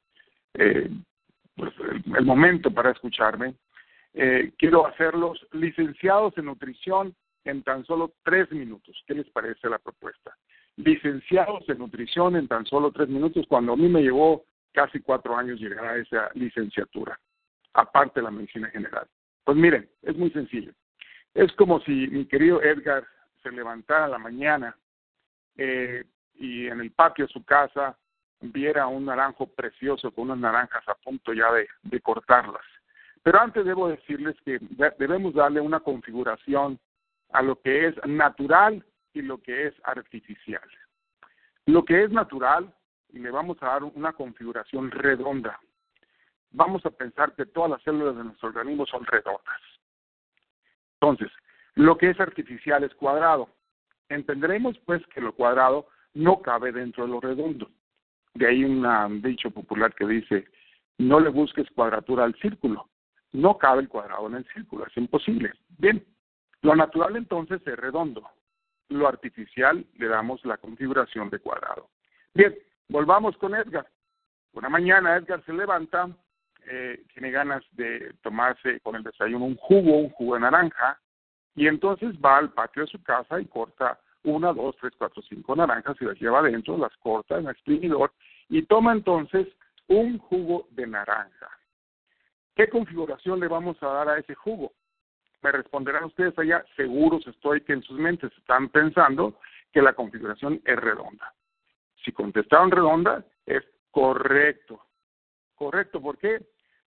eh, 0.54 0.90
pues, 1.56 1.72
el, 2.16 2.24
momento 2.24 2.70
para 2.70 2.90
escucharme, 2.90 3.54
eh, 4.14 4.52
quiero 4.58 4.86
hacerlos 4.86 5.46
licenciados 5.52 6.36
en 6.36 6.46
nutrición 6.46 7.14
en 7.44 7.62
tan 7.62 7.84
solo 7.84 8.12
tres 8.22 8.50
minutos. 8.52 9.02
¿Qué 9.06 9.14
les 9.14 9.28
parece 9.30 9.68
la 9.68 9.78
propuesta? 9.78 10.36
licenciados 10.78 11.68
en 11.68 11.78
nutrición 11.78 12.36
en 12.36 12.46
tan 12.46 12.64
solo 12.64 12.92
tres 12.92 13.08
minutos, 13.08 13.44
cuando 13.48 13.72
a 13.72 13.76
mí 13.76 13.88
me 13.88 14.02
llevó 14.02 14.44
casi 14.72 15.00
cuatro 15.00 15.36
años 15.36 15.60
llegar 15.60 15.84
a 15.84 15.96
esa 15.96 16.30
licenciatura, 16.34 17.18
aparte 17.74 18.20
de 18.20 18.24
la 18.24 18.30
medicina 18.30 18.70
general. 18.70 19.06
Pues 19.44 19.56
miren, 19.56 19.88
es 20.02 20.16
muy 20.16 20.30
sencillo. 20.30 20.72
Es 21.34 21.52
como 21.54 21.80
si 21.80 22.06
mi 22.08 22.26
querido 22.26 22.62
Edgar 22.62 23.04
se 23.42 23.50
levantara 23.50 24.06
a 24.06 24.08
la 24.08 24.18
mañana 24.18 24.76
eh, 25.56 26.04
y 26.34 26.66
en 26.66 26.80
el 26.80 26.90
patio 26.92 27.26
de 27.26 27.32
su 27.32 27.44
casa 27.44 27.96
viera 28.40 28.86
un 28.86 29.06
naranjo 29.06 29.46
precioso 29.46 30.12
con 30.12 30.24
unas 30.24 30.38
naranjas 30.38 30.86
a 30.88 30.94
punto 30.94 31.32
ya 31.32 31.52
de, 31.52 31.68
de 31.82 32.00
cortarlas. 32.00 32.64
Pero 33.22 33.40
antes 33.40 33.64
debo 33.64 33.88
decirles 33.88 34.36
que 34.44 34.58
debemos 34.98 35.34
darle 35.34 35.60
una 35.60 35.80
configuración 35.80 36.78
a 37.32 37.42
lo 37.42 37.60
que 37.60 37.88
es 37.88 38.06
natural 38.06 38.84
y 39.12 39.22
lo 39.22 39.38
que 39.42 39.66
es 39.66 39.74
artificial. 39.82 40.62
Lo 41.66 41.84
que 41.84 42.04
es 42.04 42.10
natural, 42.10 42.72
le 43.12 43.30
vamos 43.30 43.58
a 43.60 43.66
dar 43.66 43.84
una 43.84 44.12
configuración 44.12 44.90
redonda. 44.90 45.58
vamos 46.50 46.84
a 46.86 46.90
pensar 46.90 47.34
que 47.34 47.44
todas 47.44 47.70
las 47.70 47.82
células 47.82 48.16
de 48.16 48.24
nuestro 48.24 48.48
organismo 48.48 48.86
son 48.86 49.04
redondas. 49.04 49.60
Entonces, 50.94 51.30
lo 51.78 51.96
que 51.96 52.10
es 52.10 52.18
artificial 52.18 52.82
es 52.82 52.92
cuadrado. 52.96 53.48
Entenderemos 54.08 54.76
pues 54.80 55.00
que 55.14 55.20
lo 55.20 55.32
cuadrado 55.32 55.86
no 56.12 56.42
cabe 56.42 56.72
dentro 56.72 57.04
de 57.04 57.10
lo 57.10 57.20
redondo. 57.20 57.70
De 58.34 58.48
ahí 58.48 58.64
un 58.64 59.22
dicho 59.22 59.52
popular 59.52 59.94
que 59.94 60.04
dice, 60.04 60.48
no 60.98 61.20
le 61.20 61.28
busques 61.28 61.70
cuadratura 61.70 62.24
al 62.24 62.34
círculo. 62.40 62.88
No 63.30 63.58
cabe 63.58 63.82
el 63.82 63.88
cuadrado 63.88 64.26
en 64.26 64.34
el 64.34 64.46
círculo, 64.52 64.86
es 64.86 64.96
imposible. 64.96 65.52
Bien, 65.78 66.04
lo 66.62 66.74
natural 66.74 67.14
entonces 67.14 67.64
es 67.64 67.76
redondo. 67.76 68.28
Lo 68.88 69.06
artificial 69.06 69.86
le 69.98 70.08
damos 70.08 70.44
la 70.44 70.56
configuración 70.56 71.30
de 71.30 71.38
cuadrado. 71.38 71.90
Bien, 72.34 72.58
volvamos 72.88 73.36
con 73.36 73.54
Edgar. 73.54 73.88
Una 74.52 74.68
mañana 74.68 75.16
Edgar 75.16 75.44
se 75.44 75.52
levanta, 75.52 76.08
eh, 76.66 77.04
tiene 77.14 77.30
ganas 77.30 77.62
de 77.70 78.14
tomarse 78.20 78.80
con 78.80 78.96
el 78.96 79.04
desayuno 79.04 79.44
un 79.44 79.56
jugo, 79.56 79.96
un 79.96 80.10
jugo 80.10 80.34
de 80.34 80.40
naranja, 80.40 80.98
y 81.58 81.66
entonces 81.66 82.14
va 82.24 82.38
al 82.38 82.52
patio 82.52 82.82
de 82.82 82.88
su 82.88 83.02
casa 83.02 83.40
y 83.40 83.46
corta 83.46 83.98
una, 84.22 84.52
dos, 84.52 84.76
tres, 84.80 84.92
cuatro, 84.96 85.20
cinco 85.28 85.56
naranjas 85.56 85.96
y 86.00 86.04
las 86.04 86.20
lleva 86.20 86.38
adentro, 86.38 86.78
las 86.78 86.96
corta 86.98 87.36
en 87.36 87.48
exprimidor 87.48 88.12
y 88.48 88.62
toma 88.62 88.92
entonces 88.92 89.48
un 89.88 90.18
jugo 90.18 90.68
de 90.70 90.86
naranja. 90.86 91.50
¿Qué 92.54 92.68
configuración 92.68 93.40
le 93.40 93.48
vamos 93.48 93.76
a 93.82 93.86
dar 93.88 94.08
a 94.08 94.18
ese 94.18 94.36
jugo? 94.36 94.72
Me 95.42 95.50
responderán 95.50 96.04
ustedes 96.04 96.38
allá, 96.38 96.64
seguros 96.76 97.26
estoy 97.26 97.60
que 97.62 97.72
en 97.72 97.82
sus 97.82 97.98
mentes 97.98 98.30
están 98.38 98.68
pensando 98.68 99.40
que 99.72 99.82
la 99.82 99.94
configuración 99.94 100.60
es 100.64 100.76
redonda. 100.76 101.34
Si 102.04 102.12
contestaron 102.12 102.70
redonda, 102.70 103.24
es 103.46 103.64
correcto. 103.90 104.80
Correcto, 105.56 106.00
¿por 106.00 106.18
qué? 106.18 106.40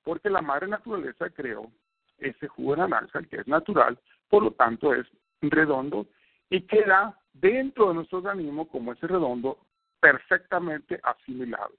Porque 0.04 0.30
la 0.30 0.42
madre 0.42 0.68
naturaleza 0.68 1.30
creó 1.30 1.70
ese 2.20 2.48
jugo 2.48 2.75
de 2.75 2.88
naranja 2.88 3.22
que 3.24 3.38
es 3.38 3.48
natural, 3.48 4.00
por 4.31 4.43
lo 4.43 4.51
tanto 4.51 4.93
es 4.93 5.05
redondo 5.41 6.07
y 6.50 6.61
queda 6.61 7.19
dentro 7.33 7.89
de 7.89 7.95
nuestro 7.95 8.19
organismo 8.19 8.67
como 8.67 8.93
ese 8.93 9.05
redondo 9.05 9.59
perfectamente 10.00 11.00
asimilable. 11.03 11.77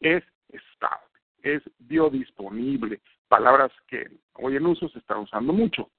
Es 0.00 0.22
estable, 0.48 1.18
es 1.42 1.62
biodisponible, 1.80 3.00
palabras 3.28 3.72
que 3.88 4.08
hoy 4.34 4.56
en 4.56 4.66
uso 4.66 4.88
se 4.90 5.00
están 5.00 5.18
usando 5.18 5.52
mucho. 5.52 5.90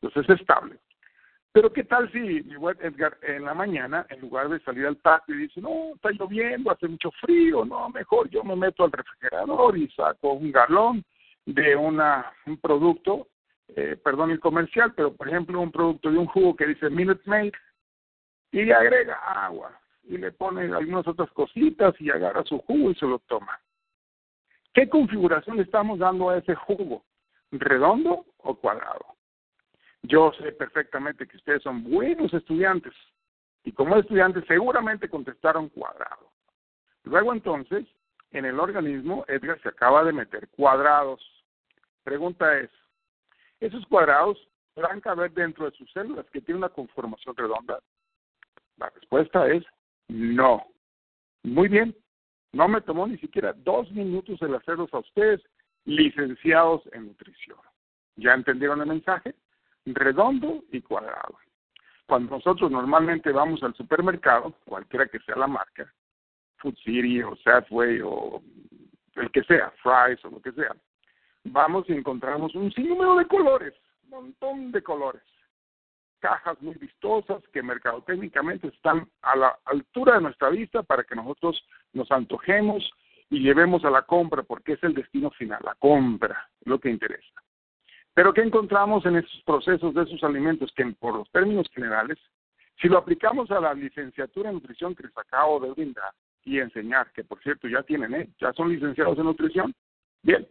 Entonces 0.00 0.28
es 0.28 0.40
estable. 0.40 0.78
Pero 1.52 1.72
qué 1.72 1.84
tal 1.84 2.12
si 2.12 2.20
mi 2.20 2.54
Edgar 2.80 3.16
en 3.22 3.44
la 3.44 3.54
mañana, 3.54 4.06
en 4.10 4.20
lugar 4.20 4.50
de 4.50 4.60
salir 4.60 4.86
al 4.86 4.96
patio 4.96 5.34
y 5.34 5.44
dice, 5.48 5.60
no, 5.60 5.94
está 5.94 6.10
lloviendo, 6.10 6.70
hace 6.70 6.86
mucho 6.86 7.10
frío, 7.12 7.64
no, 7.64 7.88
mejor 7.88 8.28
yo 8.28 8.44
me 8.44 8.54
meto 8.54 8.84
al 8.84 8.92
refrigerador 8.92 9.76
y 9.76 9.88
saco 9.88 10.34
un 10.34 10.52
galón 10.52 11.02
de 11.46 11.74
una, 11.74 12.32
un 12.46 12.58
producto, 12.58 13.26
eh, 13.76 13.96
perdón 14.02 14.30
el 14.30 14.40
comercial, 14.40 14.92
pero 14.94 15.14
por 15.14 15.28
ejemplo 15.28 15.60
un 15.60 15.72
producto 15.72 16.10
de 16.10 16.18
un 16.18 16.26
jugo 16.26 16.56
que 16.56 16.66
dice 16.66 16.90
Minute 16.90 17.22
Maid 17.26 17.52
y 18.52 18.64
le 18.64 18.74
agrega 18.74 19.16
agua 19.44 19.78
y 20.04 20.18
le 20.18 20.32
pone 20.32 20.62
algunas 20.74 21.06
otras 21.06 21.30
cositas 21.32 21.94
y 22.00 22.10
agarra 22.10 22.44
su 22.44 22.58
jugo 22.58 22.90
y 22.90 22.94
se 22.96 23.06
lo 23.06 23.18
toma. 23.20 23.60
¿Qué 24.72 24.88
configuración 24.88 25.60
estamos 25.60 25.98
dando 25.98 26.30
a 26.30 26.38
ese 26.38 26.54
jugo? 26.54 27.04
¿Redondo 27.50 28.26
o 28.38 28.54
cuadrado? 28.54 29.04
Yo 30.02 30.32
sé 30.38 30.52
perfectamente 30.52 31.26
que 31.26 31.36
ustedes 31.36 31.62
son 31.62 31.84
buenos 31.84 32.32
estudiantes 32.32 32.94
y 33.64 33.72
como 33.72 33.96
estudiantes 33.96 34.44
seguramente 34.46 35.08
contestaron 35.08 35.68
cuadrado. 35.68 36.30
Luego 37.04 37.32
entonces, 37.32 37.86
en 38.30 38.44
el 38.44 38.58
organismo, 38.58 39.24
Edgar 39.28 39.60
se 39.60 39.68
acaba 39.68 40.04
de 40.04 40.12
meter 40.12 40.48
cuadrados. 40.48 41.20
Pregunta 42.04 42.58
es, 42.58 42.70
¿esos 43.60 43.86
cuadrados 43.86 44.38
podrán 44.74 45.00
caber 45.00 45.32
dentro 45.32 45.70
de 45.70 45.76
sus 45.76 45.90
células 45.92 46.26
que 46.30 46.40
tienen 46.40 46.64
una 46.64 46.68
conformación 46.68 47.36
redonda? 47.36 47.78
La 48.76 48.90
respuesta 48.90 49.46
es 49.48 49.64
no. 50.08 50.66
Muy 51.42 51.68
bien, 51.68 51.94
no 52.52 52.68
me 52.68 52.80
tomó 52.80 53.06
ni 53.06 53.18
siquiera 53.18 53.52
dos 53.52 53.90
minutos 53.92 54.40
el 54.42 54.54
hacerlos 54.54 54.92
a 54.92 54.98
ustedes, 54.98 55.40
licenciados 55.84 56.82
en 56.92 57.06
nutrición. 57.06 57.58
¿Ya 58.16 58.34
entendieron 58.34 58.80
el 58.80 58.88
mensaje? 58.88 59.34
Redondo 59.86 60.62
y 60.72 60.80
cuadrado. 60.82 61.38
Cuando 62.06 62.36
nosotros 62.36 62.70
normalmente 62.70 63.30
vamos 63.30 63.62
al 63.62 63.74
supermercado, 63.74 64.52
cualquiera 64.64 65.06
que 65.06 65.20
sea 65.20 65.36
la 65.36 65.46
marca, 65.46 65.92
Food 66.58 66.76
City 66.84 67.22
o 67.22 67.36
Safeway 67.36 68.00
o 68.02 68.42
el 69.14 69.30
que 69.30 69.44
sea, 69.44 69.72
Fries 69.82 70.22
o 70.24 70.30
lo 70.30 70.42
que 70.42 70.52
sea, 70.52 70.74
vamos 71.44 71.88
y 71.88 71.92
encontramos 71.92 72.54
un 72.54 72.72
sinnúmero 72.72 73.16
de 73.16 73.26
colores, 73.26 73.74
un 74.04 74.10
montón 74.10 74.72
de 74.72 74.82
colores 74.82 75.22
cajas 76.20 76.60
muy 76.60 76.74
vistosas 76.76 77.42
que 77.52 77.62
mercadotécnicamente 77.62 78.68
están 78.68 79.08
a 79.22 79.36
la 79.36 79.58
altura 79.64 80.14
de 80.14 80.20
nuestra 80.20 80.50
vista 80.50 80.82
para 80.82 81.02
que 81.02 81.16
nosotros 81.16 81.60
nos 81.92 82.10
antojemos 82.12 82.88
y 83.30 83.40
llevemos 83.40 83.84
a 83.84 83.90
la 83.90 84.02
compra 84.02 84.42
porque 84.42 84.74
es 84.74 84.82
el 84.84 84.94
destino 84.94 85.30
final, 85.30 85.60
la 85.64 85.74
compra, 85.74 86.48
lo 86.64 86.78
que 86.78 86.90
interesa. 86.90 87.42
Pero 88.14 88.32
¿qué 88.32 88.42
encontramos 88.42 89.04
en 89.06 89.16
esos 89.16 89.42
procesos 89.44 89.94
de 89.94 90.02
esos 90.02 90.22
alimentos 90.22 90.72
que 90.76 90.84
por 90.98 91.16
los 91.16 91.30
términos 91.30 91.68
generales, 91.72 92.18
si 92.80 92.88
lo 92.88 92.98
aplicamos 92.98 93.50
a 93.50 93.60
la 93.60 93.74
licenciatura 93.74 94.50
en 94.50 94.56
nutrición 94.56 94.94
que 94.94 95.04
les 95.04 95.16
acabo 95.16 95.60
de 95.60 95.70
brindar 95.70 96.12
y 96.44 96.58
enseñar, 96.58 97.12
que 97.12 97.24
por 97.24 97.40
cierto 97.42 97.68
ya 97.68 97.82
tienen, 97.82 98.14
¿eh? 98.14 98.28
ya 98.40 98.52
son 98.52 98.68
licenciados 98.68 99.18
en 99.18 99.24
nutrición, 99.24 99.74
bien, 100.22 100.46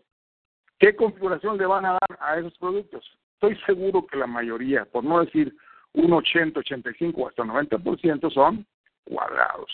¿qué 0.80 0.96
configuración 0.96 1.58
le 1.58 1.66
van 1.66 1.86
a 1.86 1.92
dar 1.92 2.18
a 2.20 2.40
esos 2.40 2.58
productos? 2.58 3.06
estoy 3.42 3.56
seguro 3.66 4.06
que 4.06 4.18
la 4.18 4.28
mayoría, 4.28 4.84
por 4.84 5.04
no 5.04 5.24
decir 5.24 5.56
un 5.94 6.12
80, 6.12 6.60
85 6.60 7.30
hasta 7.30 7.44
90% 7.44 8.30
son 8.34 8.68
cuadrados. 9.06 9.72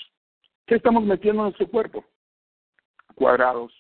¿Qué 0.68 0.76
estamos 0.76 1.04
metiendo 1.04 1.42
en 1.42 1.46
nuestro 1.46 1.68
cuerpo? 1.68 2.06
Cuadrados. 3.16 3.74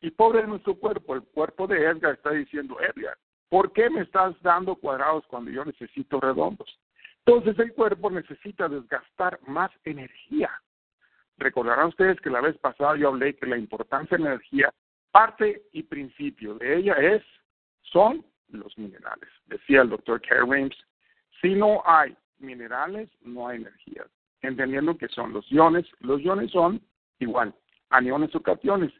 Y 0.00 0.10
pobre 0.10 0.40
de 0.40 0.48
nuestro 0.48 0.74
cuerpo, 0.76 1.14
el 1.14 1.22
cuerpo 1.22 1.66
de 1.66 1.84
Edgar 1.84 2.14
está 2.14 2.30
diciendo, 2.30 2.78
Edgar, 2.80 3.18
¿por 3.50 3.72
qué 3.72 3.90
me 3.90 4.00
estás 4.00 4.34
dando 4.42 4.76
cuadrados 4.76 5.24
cuando 5.26 5.50
yo 5.50 5.64
necesito 5.64 6.18
redondos? 6.18 6.78
Entonces 7.24 7.58
el 7.58 7.74
cuerpo 7.74 8.10
necesita 8.10 8.68
desgastar 8.68 9.38
más 9.46 9.70
energía. 9.84 10.50
Recordarán 11.36 11.88
ustedes 11.88 12.18
que 12.20 12.30
la 12.30 12.40
vez 12.40 12.56
pasada 12.58 12.96
yo 12.96 13.08
hablé 13.08 13.36
que 13.36 13.46
la 13.46 13.58
importancia 13.58 14.16
de 14.16 14.24
la 14.24 14.30
energía, 14.30 14.72
parte 15.12 15.62
y 15.72 15.82
principio 15.84 16.54
de 16.54 16.78
ella 16.78 16.94
es, 16.94 17.22
son 17.82 18.24
los 18.48 18.76
minerales. 18.76 19.28
Decía 19.46 19.82
el 19.82 19.90
doctor 19.90 20.20
Kerr 20.20 20.46
si 21.40 21.54
no 21.54 21.82
hay 21.84 22.16
minerales, 22.38 23.10
no 23.22 23.48
hay 23.48 23.58
energía. 23.58 24.04
Entendiendo 24.40 24.96
que 24.96 25.08
son 25.08 25.32
los 25.32 25.50
iones, 25.50 25.86
los 26.00 26.20
iones 26.20 26.50
son 26.50 26.80
igual, 27.18 27.54
aniones 27.90 28.34
o 28.34 28.42
cationes, 28.42 28.92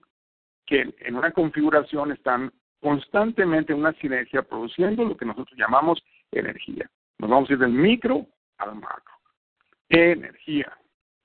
que 0.66 0.94
en 1.00 1.16
una 1.16 1.32
configuración 1.32 2.12
están 2.12 2.52
constantemente 2.80 3.72
en 3.72 3.80
una 3.80 3.92
sinergia 3.94 4.42
produciendo 4.42 5.04
lo 5.04 5.16
que 5.16 5.24
nosotros 5.24 5.56
llamamos 5.56 6.02
energía. 6.30 6.88
Nos 7.18 7.30
vamos 7.30 7.48
a 7.48 7.52
ir 7.52 7.58
del 7.58 7.70
micro 7.70 8.26
al 8.58 8.74
macro. 8.74 9.14
Energía. 9.88 10.76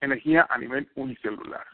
Energía 0.01 0.45
a 0.49 0.57
nivel 0.57 0.87
unicelular. 0.95 1.65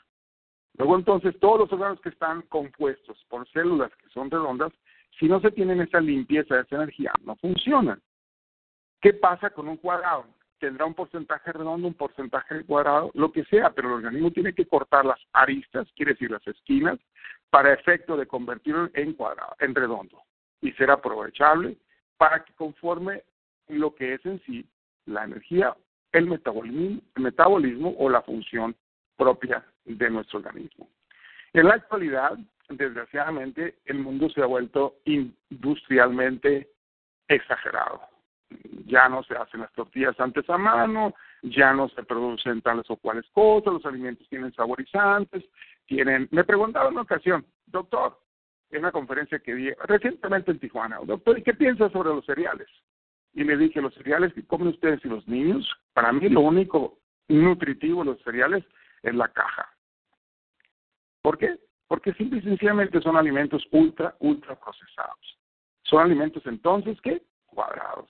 Luego 0.77 0.95
entonces 0.97 1.39
todos 1.39 1.59
los 1.59 1.73
órganos 1.73 2.01
que 2.01 2.09
están 2.09 2.41
compuestos 2.43 3.17
por 3.29 3.47
células 3.49 3.91
que 3.97 4.09
son 4.09 4.31
redondas 4.31 4.73
si 5.19 5.27
no 5.27 5.39
se 5.39 5.51
tienen 5.51 5.81
esa 5.81 5.99
limpieza, 5.99 6.59
esa 6.59 6.75
energía, 6.75 7.11
no 7.23 7.35
funcionan. 7.35 8.01
¿Qué 8.99 9.13
pasa 9.13 9.51
con 9.51 9.67
un 9.67 9.77
cuadrado? 9.77 10.25
Tendrá 10.59 10.85
un 10.85 10.93
porcentaje 10.93 11.51
redondo, 11.51 11.87
un 11.87 11.93
porcentaje 11.93 12.63
cuadrado, 12.63 13.11
lo 13.13 13.31
que 13.31 13.43
sea, 13.45 13.69
pero 13.71 13.89
el 13.89 13.95
organismo 13.95 14.31
tiene 14.31 14.53
que 14.53 14.65
cortar 14.65 15.05
las 15.05 15.19
aristas, 15.33 15.87
quiere 15.95 16.13
decir 16.13 16.31
las 16.31 16.45
esquinas, 16.47 16.99
para 17.49 17.73
efecto 17.73 18.17
de 18.17 18.25
convertirlo 18.25 18.89
en 18.93 19.13
cuadrado, 19.13 19.55
en 19.59 19.75
redondo, 19.75 20.21
y 20.61 20.71
ser 20.71 20.89
aprovechable 20.89 21.77
para 22.17 22.43
que 22.43 22.53
conforme 22.53 23.23
lo 23.67 23.93
que 23.93 24.13
es 24.13 24.25
en 24.25 24.41
sí 24.45 24.65
la 25.05 25.25
energía, 25.25 25.75
el 26.13 26.27
metabolismo, 26.27 27.01
el 27.15 27.23
metabolismo 27.23 27.93
o 27.99 28.09
la 28.09 28.21
función 28.21 28.75
propia 29.17 29.63
de 29.85 30.09
nuestro 30.09 30.39
organismo. 30.39 30.89
En 31.53 31.67
la 31.67 31.75
actualidad, 31.75 32.37
desgraciadamente, 32.69 33.79
el 33.85 33.99
mundo 33.99 34.29
se 34.29 34.41
ha 34.41 34.45
vuelto 34.45 34.97
industrialmente 35.05 36.69
exagerado. 37.27 38.01
Ya 38.85 39.09
no 39.09 39.23
se 39.23 39.35
hacen 39.35 39.61
las 39.61 39.71
tortillas 39.73 40.19
antes 40.19 40.49
a 40.49 40.57
mano, 40.57 41.13
ya 41.41 41.73
no 41.73 41.89
se 41.89 42.03
producen 42.03 42.61
tales 42.61 42.85
o 42.89 42.97
cuales 42.97 43.25
cosas, 43.31 43.73
los 43.73 43.85
alimentos 43.85 44.27
tienen 44.29 44.53
saborizantes, 44.53 45.43
tienen... 45.85 46.27
Me 46.31 46.43
preguntaba 46.43 46.87
en 46.87 46.93
una 46.93 47.01
ocasión, 47.01 47.45
doctor, 47.67 48.19
en 48.69 48.79
una 48.79 48.91
conferencia 48.91 49.39
que 49.39 49.53
di 49.53 49.71
recientemente 49.85 50.51
en 50.51 50.59
Tijuana, 50.59 50.99
doctor, 51.03 51.37
¿y 51.37 51.43
qué 51.43 51.53
piensa 51.53 51.89
sobre 51.89 52.09
los 52.09 52.25
cereales? 52.25 52.67
Y 53.33 53.43
le 53.43 53.57
dije, 53.57 53.81
los 53.81 53.93
cereales 53.95 54.33
que 54.33 54.45
comen 54.45 54.67
ustedes 54.69 55.03
y 55.03 55.09
los 55.09 55.27
niños, 55.27 55.67
para 55.93 56.11
mí 56.11 56.29
lo 56.29 56.41
único 56.41 56.99
nutritivo 57.27 58.03
de 58.03 58.11
los 58.11 58.21
cereales 58.21 58.63
es 59.03 59.13
la 59.13 59.27
caja. 59.27 59.69
¿Por 61.21 61.37
qué? 61.37 61.57
porque 61.93 62.11
simple 62.13 62.39
y 62.39 62.41
sencillamente 62.41 62.99
son 63.01 63.17
alimentos 63.17 63.67
ultra, 63.69 64.15
ultra 64.17 64.55
procesados. 64.55 65.37
Son 65.83 66.01
alimentos 66.01 66.41
entonces 66.47 66.99
que 67.01 67.21
cuadrados, 67.45 68.09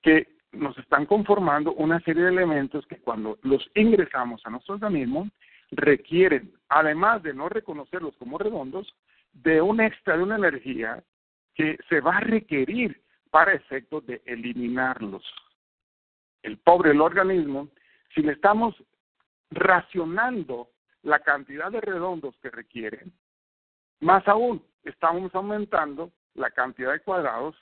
que 0.00 0.38
nos 0.52 0.78
están 0.78 1.04
conformando 1.04 1.74
una 1.74 2.00
serie 2.00 2.22
de 2.22 2.30
elementos 2.30 2.86
que 2.86 3.02
cuando 3.02 3.38
los 3.42 3.70
ingresamos 3.74 4.40
a 4.46 4.48
nuestro 4.48 4.76
organismo 4.76 5.28
requieren, 5.72 6.54
además 6.70 7.22
de 7.22 7.34
no 7.34 7.50
reconocerlos 7.50 8.16
como 8.16 8.38
redondos, 8.38 8.90
de 9.34 9.60
un 9.60 9.82
extra 9.82 10.16
de 10.16 10.22
una 10.22 10.36
energía 10.36 11.04
que 11.54 11.76
se 11.90 12.00
va 12.00 12.16
a 12.16 12.20
requerir 12.20 13.02
para 13.30 13.52
efectos 13.52 14.06
de 14.06 14.22
eliminarlos. 14.24 15.24
El 16.42 16.56
pobre 16.56 16.92
el 16.92 17.02
organismo, 17.02 17.68
si 18.14 18.22
le 18.22 18.32
estamos 18.32 18.74
racionando 19.54 20.70
la 21.02 21.20
cantidad 21.20 21.70
de 21.70 21.80
redondos 21.80 22.36
que 22.42 22.50
requieren, 22.50 23.12
más 24.00 24.26
aún 24.28 24.64
estamos 24.84 25.34
aumentando 25.34 26.12
la 26.34 26.50
cantidad 26.50 26.92
de 26.92 27.00
cuadrados 27.00 27.56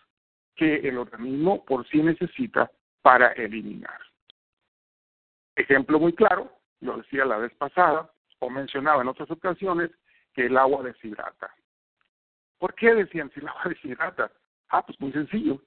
que 0.54 0.76
el 0.76 0.98
organismo 0.98 1.64
por 1.64 1.86
sí 1.88 2.02
necesita 2.02 2.70
para 3.02 3.32
eliminar. 3.32 4.00
Ejemplo 5.56 5.98
muy 5.98 6.12
claro, 6.14 6.52
lo 6.80 6.98
decía 6.98 7.24
la 7.24 7.38
vez 7.38 7.54
pasada, 7.54 8.10
o 8.38 8.50
mencionaba 8.50 9.02
en 9.02 9.08
otras 9.08 9.30
ocasiones, 9.30 9.90
que 10.34 10.46
el 10.46 10.56
agua 10.56 10.82
deshidrata. 10.82 11.54
¿Por 12.58 12.74
qué 12.74 12.94
decían 12.94 13.30
si 13.32 13.40
el 13.40 13.48
agua 13.48 13.62
deshidrata? 13.66 14.32
Ah, 14.68 14.84
pues 14.84 14.98
muy 15.00 15.12
sencillo. 15.12 15.60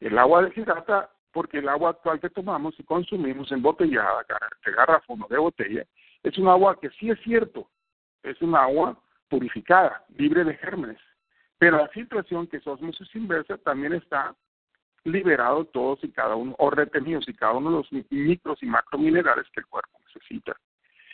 El 0.00 0.18
agua 0.18 0.42
deshidrata 0.42 1.10
porque 1.36 1.58
el 1.58 1.68
agua 1.68 1.90
actual 1.90 2.18
que 2.18 2.30
tomamos 2.30 2.80
y 2.80 2.82
consumimos 2.82 3.52
embotellada, 3.52 4.24
de 4.64 4.72
garrafón 4.72 5.22
o 5.22 5.28
de 5.28 5.36
botella, 5.36 5.84
es 6.22 6.38
un 6.38 6.48
agua 6.48 6.80
que 6.80 6.88
sí 6.98 7.10
es 7.10 7.20
cierto, 7.20 7.68
es 8.22 8.40
un 8.40 8.56
agua 8.56 8.98
purificada, 9.28 10.02
libre 10.16 10.44
de 10.44 10.54
gérmenes. 10.54 10.96
Pero 11.58 11.76
la 11.76 11.88
filtración, 11.88 12.46
que 12.46 12.56
es 12.56 12.66
osmosis 12.66 13.14
inversa, 13.14 13.58
también 13.58 13.92
está 13.92 14.34
liberado 15.04 15.66
todos 15.66 16.02
y 16.04 16.10
cada 16.10 16.36
uno, 16.36 16.54
o 16.56 16.70
retenidos 16.70 17.28
y 17.28 17.34
cada 17.34 17.52
uno 17.52 17.68
de 17.70 17.76
los 17.76 18.10
micros 18.10 18.62
y 18.62 18.66
macrominerales 18.66 19.44
que 19.52 19.60
el 19.60 19.66
cuerpo 19.66 20.00
necesita. 20.06 20.56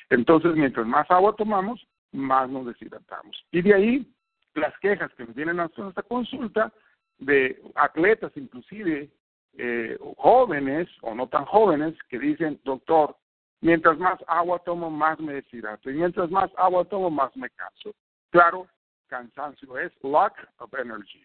Entonces, 0.09 0.55
mientras 0.55 0.87
más 0.87 1.11
agua 1.11 1.35
tomamos, 1.35 1.85
más 2.12 2.49
nos 2.49 2.67
deshidratamos. 2.67 3.45
Y 3.50 3.61
de 3.61 3.75
ahí 3.75 4.14
las 4.55 4.79
quejas 4.79 5.12
que 5.14 5.26
nos 5.26 5.35
vienen 5.35 5.59
a 5.59 5.69
nuestra 5.76 6.05
consulta 6.05 6.73
de 7.19 7.61
atletas, 7.75 8.31
inclusive 8.37 9.11
eh, 9.59 9.99
jóvenes 10.16 10.88
o 11.02 11.14
no 11.14 11.28
tan 11.28 11.44
jóvenes, 11.44 11.94
que 12.09 12.18
dicen, 12.18 12.61
doctor, 12.64 13.16
mientras 13.61 13.99
más 13.99 14.18
agua 14.26 14.59
tomo, 14.61 14.90
más 14.90 15.18
me 15.21 15.35
deshidrato. 15.35 15.90
Y 15.90 15.94
mientras 15.94 16.30
más 16.30 16.50
agua 16.56 16.85
tomo, 16.85 17.11
más 17.11 17.37
me 17.37 17.50
canso. 17.50 17.94
Claro, 18.30 18.66
cansancio 19.09 19.78
es 19.78 19.92
lack 20.02 20.35
of 20.59 20.73
energy 20.75 21.23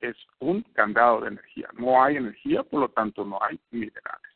es 0.00 0.16
un 0.40 0.62
candado 0.74 1.20
de 1.20 1.28
energía. 1.28 1.68
No 1.74 2.02
hay 2.02 2.16
energía, 2.16 2.62
por 2.62 2.80
lo 2.80 2.88
tanto 2.88 3.24
no 3.24 3.38
hay 3.42 3.58
minerales. 3.70 4.32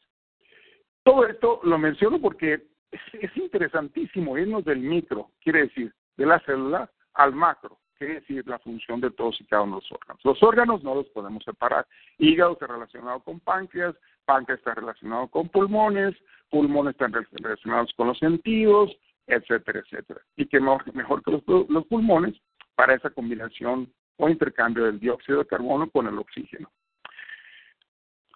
Todo 1.03 1.27
esto 1.27 1.61
lo 1.65 1.79
menciono 1.79 2.21
porque 2.21 2.67
es, 2.91 3.37
interesantísimo 3.37 4.37
irnos 4.39 4.65
del 4.65 4.81
micro, 4.81 5.31
quiere 5.41 5.63
decir, 5.63 5.95
de 6.17 6.27
la 6.27 6.39
célula 6.41 6.91
al 7.15 7.35
macro, 7.35 7.79
quiere 8.03 8.21
decir 8.21 8.47
la 8.49 8.59
función 8.59 9.01
de 9.01 9.11
todos 9.11 9.41
y 9.41 9.45
cada 9.45 9.63
uno 9.63 9.77
de 9.77 9.83
los 9.83 9.93
órganos. 9.93 10.25
Los 10.25 10.43
órganos 10.43 10.83
no 10.83 10.95
los 10.97 11.07
podemos 11.11 11.45
separar. 11.45 11.87
Hígado 12.19 12.55
está 12.55 12.67
relacionado 12.67 13.21
con 13.21 13.39
páncreas, 13.41 13.95
páncreas 14.25 14.59
está 14.59 14.75
relacionado 14.75 15.29
con 15.29 15.49
pulmones, 15.49 16.15
pulmones 16.51 16.93
están 16.93 17.13
relacionados 17.13 17.93
con 17.95 18.09
los 18.09 18.19
sentidos, 18.19 18.91
etcétera, 19.27 19.81
etcétera. 19.81 20.21
Y 20.37 20.47
que 20.47 20.59
mejor, 20.61 21.23
que 21.23 21.31
los, 21.31 21.43
los 21.69 21.87
pulmones 21.87 22.35
para 22.75 22.95
esa 22.95 23.11
combinación 23.11 23.93
o 24.17 24.29
intercambio 24.29 24.85
del 24.85 24.99
dióxido 24.99 25.39
de 25.39 25.47
carbono 25.47 25.89
con 25.91 26.09
el 26.09 26.19
oxígeno. 26.19 26.71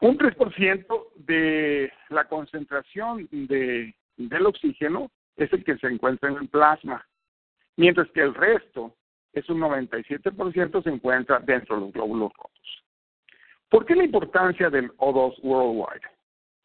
Un 0.00 0.16
3% 0.16 1.06
de 1.16 1.92
la 2.10 2.28
concentración 2.28 3.28
de, 3.32 3.94
del 4.16 4.46
oxígeno 4.46 5.10
es 5.36 5.52
el 5.52 5.64
que 5.64 5.76
se 5.78 5.88
encuentra 5.88 6.30
en 6.30 6.36
el 6.36 6.48
plasma, 6.48 7.04
mientras 7.76 8.08
que 8.12 8.20
el 8.20 8.34
resto 8.34 8.94
es 9.36 9.48
un 9.50 9.60
97% 9.60 10.82
se 10.82 10.90
encuentra 10.90 11.38
dentro 11.40 11.76
de 11.76 11.82
los 11.82 11.92
glóbulos 11.92 12.32
rojos. 12.32 12.84
¿Por 13.68 13.84
qué 13.84 13.94
la 13.94 14.04
importancia 14.04 14.70
del 14.70 14.90
O2 14.96 15.40
Worldwide? 15.42 16.08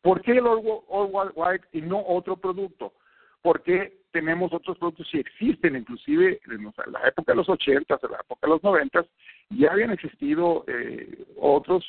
¿Por 0.02 0.22
qué 0.22 0.32
el 0.32 0.46
O2 0.46 0.84
Worldwide 0.88 1.68
y 1.74 1.82
no 1.82 2.02
otro 2.02 2.38
producto? 2.38 2.94
¿Por 3.42 3.62
qué 3.62 4.02
tenemos 4.12 4.54
otros 4.54 4.78
productos 4.78 5.08
si 5.10 5.20
existen, 5.20 5.76
inclusive 5.76 6.40
en 6.48 6.94
la 6.94 7.08
época 7.08 7.34
de 7.34 7.36
los 7.36 7.50
80, 7.50 8.00
en 8.02 8.12
la 8.12 8.18
época 8.18 8.40
de 8.48 8.54
los 8.54 8.64
90, 8.64 9.06
ya 9.50 9.72
habían 9.72 9.92
existido 9.92 10.64
eh, 10.68 11.26
otros 11.38 11.84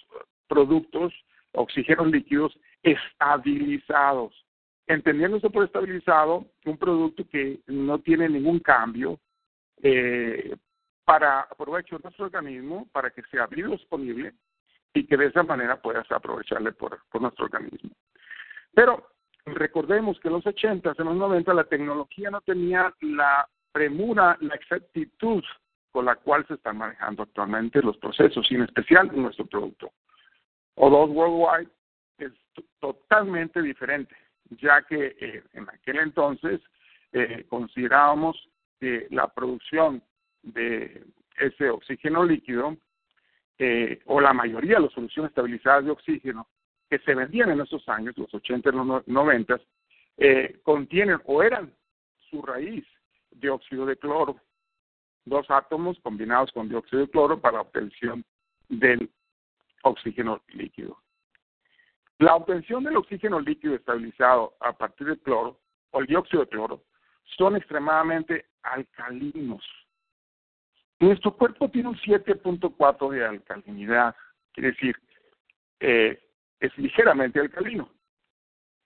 productos, 0.49 1.13
oxígenos 1.53 2.09
líquidos 2.09 2.59
estabilizados. 2.83 4.35
Entendiéndose 4.89 5.49
por 5.49 5.65
estabilizado, 5.65 6.45
un 6.65 6.77
producto 6.77 7.25
que 7.29 7.61
no 7.69 8.01
tiene 8.01 8.29
ningún 8.29 8.59
cambio 8.59 9.21
eh, 9.83 10.57
para 11.05 11.41
aprovechar 11.43 12.03
nuestro 12.03 12.27
organismo, 12.27 12.89
para 12.93 13.11
que 13.11 13.23
sea 13.31 13.47
disponible 13.47 14.35
y 14.95 15.07
que 15.07 15.17
de 15.17 15.27
esa 15.27 15.43
manera 15.43 15.81
puedas 15.81 16.11
aprovecharle 16.11 16.73
por, 16.73 17.01
por 17.11 17.23
nuestro 17.23 17.47
organismo. 17.47 17.91
Pero 18.75 19.13
Recordemos 19.45 20.21
que 20.21 20.29
en 20.29 20.35
los 20.35 20.47
80, 20.47 20.95
en 20.97 21.05
los 21.05 21.17
90, 21.17 21.53
la 21.55 21.65
tecnología 21.65 22.31
no 22.31 22.41
tenía 22.43 22.95
la 23.01 23.49
premura, 23.73 24.37
la 24.41 24.55
exactitud 24.55 25.43
con 25.91 26.05
la 26.05 26.17
cual 26.17 26.47
se 26.47 26.55
están 26.55 26.79
manejando 26.79 27.25
actualmente 27.25 27.83
los 27.83 27.97
procesos, 27.99 28.51
y 28.51 28.55
en 28.55 28.63
especial 28.63 29.11
nuestro 29.15 29.45
producto. 29.47 29.93
O2 30.77 31.11
Worldwide 31.11 31.71
es 32.19 32.33
totalmente 32.79 33.61
diferente, 33.61 34.15
ya 34.51 34.83
que 34.83 35.17
eh, 35.21 35.43
en 35.53 35.69
aquel 35.69 35.99
entonces 35.99 36.61
eh, 37.13 37.45
considerábamos 37.49 38.49
que 38.81 39.09
la 39.11 39.29
producción 39.29 40.03
de 40.43 41.05
ese 41.39 41.71
oxígeno 41.71 42.25
líquido 42.25 42.77
eh, 43.59 44.01
o 44.07 44.21
la 44.21 44.33
mayoría 44.33 44.77
de 44.77 44.83
las 44.83 44.93
soluciones 44.93 45.31
estabilizadas 45.31 45.85
de 45.85 45.91
oxígeno 45.91 46.49
que 46.89 46.99
se 47.01 47.15
vendían 47.15 47.51
en 47.51 47.61
esos 47.61 47.89
años, 47.89 48.17
los 48.19 48.33
80 48.35 48.69
y 48.69 48.73
los 48.73 49.07
90, 49.07 49.61
eh, 50.19 50.61
contienen 50.63 51.21
o 51.25 51.43
eran 51.43 51.73
su 52.29 52.43
raíz 52.43 52.85
dióxido 53.31 53.87
de 53.87 53.97
cloro, 53.97 54.37
dos 55.25 55.47
átomos 55.49 55.99
combinados 56.01 56.53
con 56.53 56.69
dióxido 56.69 57.03
de 57.03 57.11
cloro 57.11 57.41
para 57.41 57.61
obtención 57.61 58.25
del 58.69 59.11
oxígeno 59.83 60.43
líquido. 60.49 60.99
La 62.19 62.37
obtención 62.37 62.85
del 62.85 62.97
oxígeno 62.97 63.41
líquido 63.41 63.75
estabilizado 63.75 64.55
a 64.61 64.73
partir 64.73 65.07
del 65.07 65.21
cloro 65.21 65.59
o 65.91 66.01
el 66.01 66.07
dióxido 66.07 66.43
de 66.45 66.51
cloro 66.51 66.83
son 67.37 67.57
extremadamente 67.57 68.47
alcalinos. 68.63 69.65
Nuestro 71.03 71.33
cuerpo 71.33 71.69
tiene 71.69 71.89
un 71.89 71.97
7.4 71.97 73.11
de 73.11 73.27
alcalinidad, 73.27 74.15
quiere 74.53 74.71
decir, 74.71 74.97
eh, 75.81 76.17
es 76.61 76.79
ligeramente 76.79 77.41
alcalino. 77.41 77.91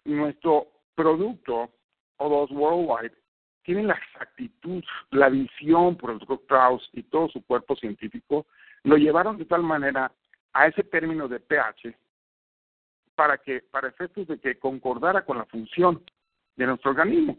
Nuestro 0.07 0.67
producto 0.95 1.71
O2 2.17 2.53
Worldwide 2.53 3.15
tiene 3.65 3.83
la 3.83 3.93
exactitud, 3.93 4.83
la 5.11 5.29
visión 5.29 5.99
por 5.99 6.13
el 6.13 6.19
Dr. 6.21 6.41
Krauss 6.47 6.89
y 6.95 7.03
todo 7.03 7.29
su 7.29 7.45
cuerpo 7.45 7.77
científico, 7.77 8.47
lo 8.85 8.97
llevaron 8.97 9.37
de 9.37 9.45
tal 9.45 9.63
manera 9.63 10.11
a 10.55 10.69
ese 10.69 10.85
término 10.85 11.29
de 11.29 11.41
pH 11.41 11.95
para 13.15 13.37
que, 13.37 13.61
para 13.61 13.89
efectos 13.89 14.27
de 14.27 14.41
que 14.41 14.59
concordara 14.59 15.23
con 15.27 15.37
la 15.37 15.45
función 15.45 16.03
de 16.57 16.65
nuestro 16.65 16.93
organismo. 16.93 17.37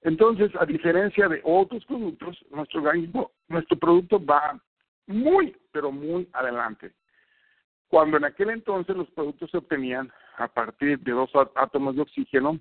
Entonces, 0.00 0.50
a 0.58 0.66
diferencia 0.66 1.28
de 1.28 1.40
otros 1.44 1.84
productos, 1.84 2.44
nuestro 2.50 2.80
organismo, 2.80 3.30
nuestro 3.48 3.78
producto 3.78 4.24
va 4.24 4.60
muy, 5.06 5.56
pero 5.72 5.92
muy 5.92 6.28
adelante 6.32 6.92
cuando 7.88 8.16
en 8.16 8.24
aquel 8.24 8.50
entonces 8.50 8.96
los 8.96 9.10
productos 9.10 9.50
se 9.50 9.58
obtenían 9.58 10.12
a 10.38 10.48
partir 10.48 10.98
de 11.00 11.12
dos 11.12 11.30
átomos 11.54 11.96
de 11.96 12.02
oxígeno, 12.02 12.60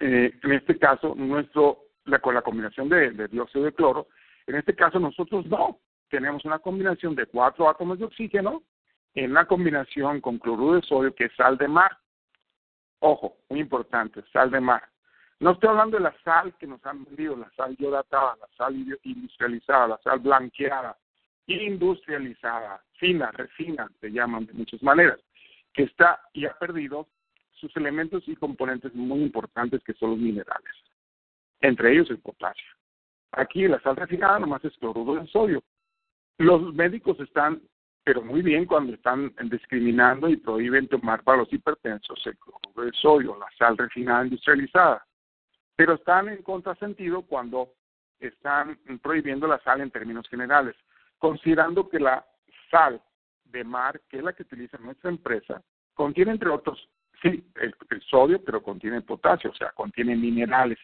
eh, 0.00 0.32
en 0.42 0.52
este 0.52 0.78
caso, 0.78 1.14
nuestro, 1.14 1.86
la, 2.04 2.18
con 2.18 2.34
la 2.34 2.42
combinación 2.42 2.88
de, 2.88 3.28
dióxido 3.28 3.64
de 3.64 3.72
cloro, 3.72 4.08
en 4.46 4.56
este 4.56 4.74
caso 4.74 4.98
nosotros 4.98 5.46
no, 5.46 5.80
tenemos 6.08 6.44
una 6.44 6.60
combinación 6.60 7.14
de 7.14 7.26
cuatro 7.26 7.68
átomos 7.68 7.98
de 7.98 8.04
oxígeno 8.04 8.62
en 9.14 9.32
una 9.32 9.46
combinación 9.46 10.20
con 10.20 10.38
cloruro 10.38 10.76
de 10.76 10.82
sodio 10.82 11.14
que 11.14 11.24
es 11.24 11.32
sal 11.34 11.58
de 11.58 11.68
mar. 11.68 11.96
Ojo, 13.00 13.38
muy 13.48 13.60
importante, 13.60 14.22
sal 14.32 14.50
de 14.50 14.60
mar. 14.60 14.88
No 15.38 15.50
estoy 15.50 15.68
hablando 15.68 15.98
de 15.98 16.04
la 16.04 16.14
sal 16.24 16.54
que 16.58 16.66
nos 16.66 16.84
han 16.86 17.04
vendido, 17.04 17.36
la 17.36 17.50
sal 17.50 17.76
iodatada, 17.78 18.36
la 18.36 18.48
sal 18.56 18.74
industrializada, 19.02 19.88
la 19.88 19.98
sal 19.98 20.20
blanqueada, 20.20 20.96
industrializada, 21.46 22.82
fina, 22.94 23.30
refina, 23.32 23.88
se 24.00 24.10
llaman 24.10 24.46
de 24.46 24.54
muchas 24.54 24.82
maneras, 24.82 25.20
que 25.74 25.84
está 25.84 26.22
y 26.32 26.46
ha 26.46 26.54
perdido 26.54 27.06
sus 27.52 27.74
elementos 27.76 28.26
y 28.26 28.36
componentes 28.36 28.94
muy 28.94 29.22
importantes 29.22 29.82
que 29.84 29.92
son 29.94 30.10
los 30.10 30.18
minerales, 30.18 30.72
entre 31.60 31.92
ellos 31.92 32.10
el 32.10 32.18
potasio. 32.18 32.66
Aquí 33.32 33.68
la 33.68 33.80
sal 33.80 33.96
refinada 33.96 34.38
nomás 34.38 34.64
es 34.64 34.76
cloruro 34.78 35.20
de 35.20 35.26
sodio. 35.26 35.62
Los 36.38 36.74
médicos 36.74 37.20
están, 37.20 37.60
pero 38.04 38.22
muy 38.22 38.40
bien 38.40 38.64
cuando 38.64 38.94
están 38.94 39.34
discriminando 39.50 40.28
y 40.30 40.36
prohíben 40.36 40.88
tomar 40.88 41.22
para 41.22 41.38
los 41.38 41.52
hipertensos 41.52 42.26
el 42.26 42.38
cloruro 42.38 42.90
de 42.90 42.92
sodio, 42.98 43.36
la 43.38 43.46
sal 43.58 43.76
refinada 43.76 44.24
industrializada. 44.24 45.05
Pero 45.76 45.94
están 45.94 46.28
en 46.28 46.42
contrasentido 46.42 47.22
cuando 47.22 47.70
están 48.18 48.78
prohibiendo 49.02 49.46
la 49.46 49.58
sal 49.60 49.80
en 49.80 49.90
términos 49.90 50.26
generales, 50.28 50.74
considerando 51.18 51.88
que 51.88 52.00
la 52.00 52.24
sal 52.70 53.00
de 53.44 53.64
mar, 53.64 54.00
que 54.08 54.18
es 54.18 54.24
la 54.24 54.32
que 54.32 54.42
utiliza 54.42 54.78
nuestra 54.78 55.10
empresa, 55.10 55.62
contiene 55.94 56.32
entre 56.32 56.50
otros, 56.50 56.88
sí, 57.22 57.44
el, 57.56 57.74
sodio, 58.08 58.42
pero 58.42 58.62
contiene 58.62 59.00
potasio, 59.02 59.50
o 59.50 59.54
sea, 59.54 59.70
contiene 59.72 60.16
minerales, 60.16 60.78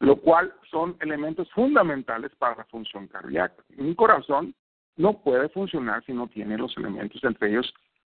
lo 0.00 0.16
cual 0.16 0.54
son 0.70 0.96
elementos 1.00 1.50
fundamentales 1.52 2.34
para 2.36 2.56
la 2.56 2.64
función 2.64 3.06
cardíaca. 3.08 3.62
Un 3.76 3.94
corazón 3.94 4.54
no 4.96 5.20
puede 5.20 5.48
funcionar 5.48 6.04
si 6.04 6.12
no 6.12 6.28
tiene 6.28 6.58
los 6.58 6.76
elementos, 6.76 7.22
entre 7.24 7.50
ellos, 7.50 7.72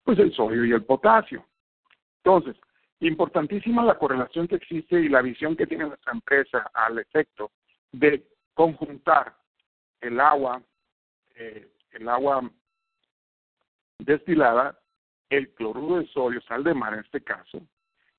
pues 0.04 0.18
el 0.18 0.32
sodio 0.34 0.64
y 0.64 0.72
el 0.72 0.84
potasio. 0.84 1.44
Entonces, 2.22 2.56
importantísima 3.00 3.84
la 3.84 3.98
correlación 3.98 4.48
que 4.48 4.56
existe 4.56 5.00
y 5.00 5.08
la 5.08 5.22
visión 5.22 5.56
que 5.56 5.66
tiene 5.66 5.86
nuestra 5.86 6.12
empresa 6.12 6.70
al 6.72 6.98
efecto 6.98 7.50
de 7.92 8.26
conjuntar 8.54 9.34
el 10.00 10.18
agua, 10.20 10.62
eh, 11.34 11.68
el 11.92 12.08
agua 12.08 12.50
destilada, 13.98 14.78
el 15.28 15.52
cloruro 15.54 15.96
de 16.00 16.06
sodio, 16.08 16.40
sal 16.42 16.64
de 16.64 16.74
mar 16.74 16.94
en 16.94 17.00
este 17.00 17.22
caso, 17.22 17.60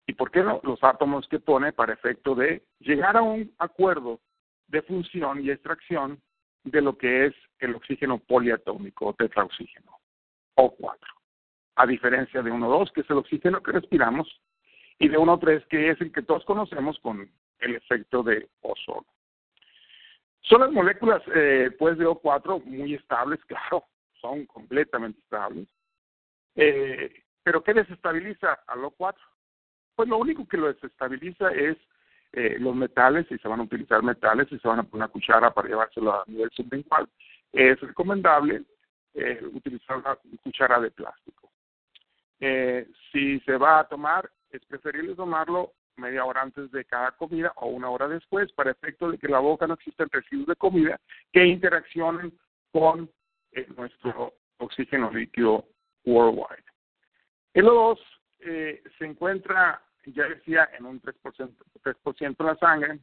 y 0.06 0.14
por 0.14 0.32
qué 0.32 0.42
los 0.42 0.84
átomos 0.84 1.28
que 1.28 1.40
pone 1.40 1.74
para 1.74 1.94
efecto 1.94 2.36
de 2.36 2.64
llegar 2.80 3.18
a 3.18 3.22
un 3.22 3.54
acuerdo 3.58 4.20
de 4.68 4.82
función 4.82 5.44
y 5.44 5.52
extracción 5.52 6.22
de 6.64 6.82
lo 6.82 6.98
que 6.98 7.28
es 7.28 7.34
el 7.60 7.76
oxígeno 7.76 8.20
poliatómico 8.20 9.08
o 9.08 9.14
tetraoxígeno, 9.14 9.92
O4. 10.56 10.98
A 11.76 11.86
diferencia 11.86 12.42
de 12.42 12.52
1,2, 12.52 12.92
que 12.92 13.02
es 13.02 13.10
el 13.10 13.18
oxígeno 13.18 13.62
que 13.62 13.72
respiramos, 13.72 14.42
y 15.00 15.08
de 15.10 15.18
1,3, 15.18 15.68
que 15.68 15.90
es 15.92 16.02
el 16.02 16.12
que 16.12 16.24
todos 16.24 16.44
conocemos 16.46 17.00
con 17.00 17.30
el 17.60 17.76
efecto 17.76 18.24
de 18.24 18.48
ozono. 18.62 19.06
Son 20.42 20.62
las 20.62 20.72
moléculas 20.72 21.22
eh, 21.36 21.72
pues 21.78 21.98
de 21.98 22.08
O4 22.08 22.64
muy 22.64 22.94
estables, 22.94 23.40
claro, 23.48 23.86
son 24.22 24.46
completamente 24.46 25.20
estables. 25.20 25.68
Eh, 26.56 27.24
pero 27.44 27.64
¿qué 27.64 27.74
desestabiliza 27.74 28.60
al 28.68 28.80
O4? 28.80 29.16
Pues 29.96 30.10
lo 30.10 30.18
único 30.18 30.48
que 30.48 30.58
lo 30.58 30.68
desestabiliza 30.68 31.50
es 31.52 31.78
eh, 32.34 32.58
los 32.60 32.76
metales, 32.76 33.28
si 33.28 33.38
se 33.38 33.48
van 33.48 33.60
a 33.60 33.64
utilizar 33.64 34.04
metales, 34.04 34.48
si 34.50 34.60
se 34.60 34.68
van 34.68 34.80
a 34.80 34.84
poner 34.84 35.06
una 35.06 35.08
cuchara 35.08 35.52
para 35.54 35.68
llevárselo 35.68 36.14
a 36.14 36.24
nivel 36.28 36.50
sublingual, 36.52 37.08
es 37.52 37.80
recomendable 37.80 38.64
eh, 39.14 39.42
utilizar 39.52 39.98
una 39.98 40.18
cuchara 40.44 40.80
de 40.80 40.92
plástico. 40.92 41.52
Si 43.12 43.40
se 43.40 43.58
va 43.58 43.80
a 43.80 43.88
tomar, 43.88 44.30
es 44.52 44.64
preferible 44.66 45.16
tomarlo 45.16 45.74
media 45.98 46.26
hora 46.26 46.42
antes 46.42 46.72
de 46.72 46.86
cada 46.86 47.12
comida 47.12 47.52
o 47.58 47.68
una 47.68 47.90
hora 47.90 48.08
después 48.08 48.52
para 48.54 48.72
efecto 48.72 49.12
de 49.12 49.18
que 49.18 49.28
la 49.28 49.40
boca 49.40 49.68
no 49.68 49.74
existen 49.74 50.10
residuos 50.12 50.48
de 50.48 50.56
comida 50.56 51.00
que 51.32 51.46
interaccionen 51.46 52.38
con 52.72 53.10
eh, 53.52 53.68
nuestro 53.76 54.34
oxígeno 54.58 55.12
líquido 55.12 55.66
worldwide. 56.06 56.64
El 57.54 57.66
O2 57.66 58.00
eh, 58.40 58.84
se 58.98 59.06
encuentra, 59.06 59.82
ya 60.06 60.28
decía, 60.28 60.70
en 60.78 60.86
un 60.86 61.02
3%, 61.02 61.16
3 61.82 62.38
de 62.38 62.44
la 62.44 62.56
sangre, 62.58 63.00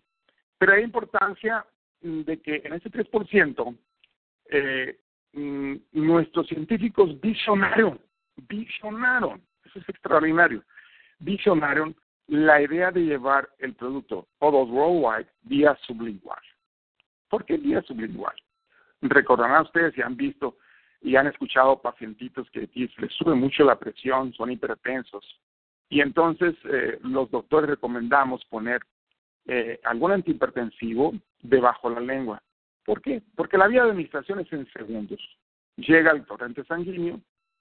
pero 0.58 0.72
hay 0.72 0.82
importancia 0.82 1.66
de 2.00 2.40
que 2.40 2.62
en 2.64 2.74
ese 2.74 2.90
3% 2.90 3.76
eh, 4.50 4.98
mm, 5.32 5.74
nuestros 5.92 6.46
científicos 6.46 7.20
visionaron, 7.20 8.00
visionaron, 8.48 9.42
eso 9.64 9.78
es 9.78 9.88
extraordinario, 9.88 10.62
visionaron 11.24 11.96
la 12.28 12.60
idea 12.62 12.90
de 12.90 13.00
llevar 13.00 13.48
el 13.58 13.74
producto 13.74 14.28
O2 14.40 14.70
Worldwide 14.70 15.28
vía 15.42 15.76
sublingual. 15.86 16.40
¿Por 17.28 17.44
qué 17.44 17.56
vía 17.56 17.82
sublingual? 17.82 18.34
Recordarán 19.02 19.62
ustedes 19.62 19.94
si 19.94 20.02
han 20.02 20.16
visto 20.16 20.56
y 21.02 21.16
han 21.16 21.26
escuchado 21.26 21.80
pacientitos 21.82 22.48
que 22.50 22.68
les 22.74 23.12
sube 23.12 23.34
mucho 23.34 23.64
la 23.64 23.78
presión, 23.78 24.32
son 24.32 24.52
hipertensos. 24.52 25.40
Y 25.90 26.00
entonces 26.00 26.54
eh, 26.64 26.98
los 27.02 27.30
doctores 27.30 27.68
recomendamos 27.68 28.44
poner 28.46 28.80
eh, 29.46 29.78
algún 29.84 30.12
antihipertensivo 30.12 31.12
debajo 31.42 31.90
la 31.90 32.00
lengua. 32.00 32.42
¿Por 32.84 33.02
qué? 33.02 33.22
Porque 33.36 33.58
la 33.58 33.68
vía 33.68 33.84
de 33.84 33.90
administración 33.90 34.40
es 34.40 34.52
en 34.52 34.66
segundos. 34.72 35.20
Llega 35.76 36.10
al 36.10 36.24
torrente 36.24 36.64
sanguíneo, 36.64 37.20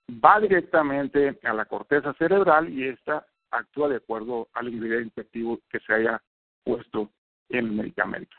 va 0.09 0.39
directamente 0.39 1.37
a 1.43 1.53
la 1.53 1.65
corteza 1.65 2.13
cerebral 2.13 2.69
y 2.69 2.87
esta 2.87 3.25
actúa 3.53 3.89
de 3.89 3.97
acuerdo 3.97 4.47
al 4.53 4.67
ingrediente 4.67 5.21
activo 5.21 5.59
que 5.69 5.79
se 5.79 5.93
haya 5.93 6.21
puesto 6.63 7.11
en 7.49 7.65
el 7.65 7.71
medicamento. 7.71 8.35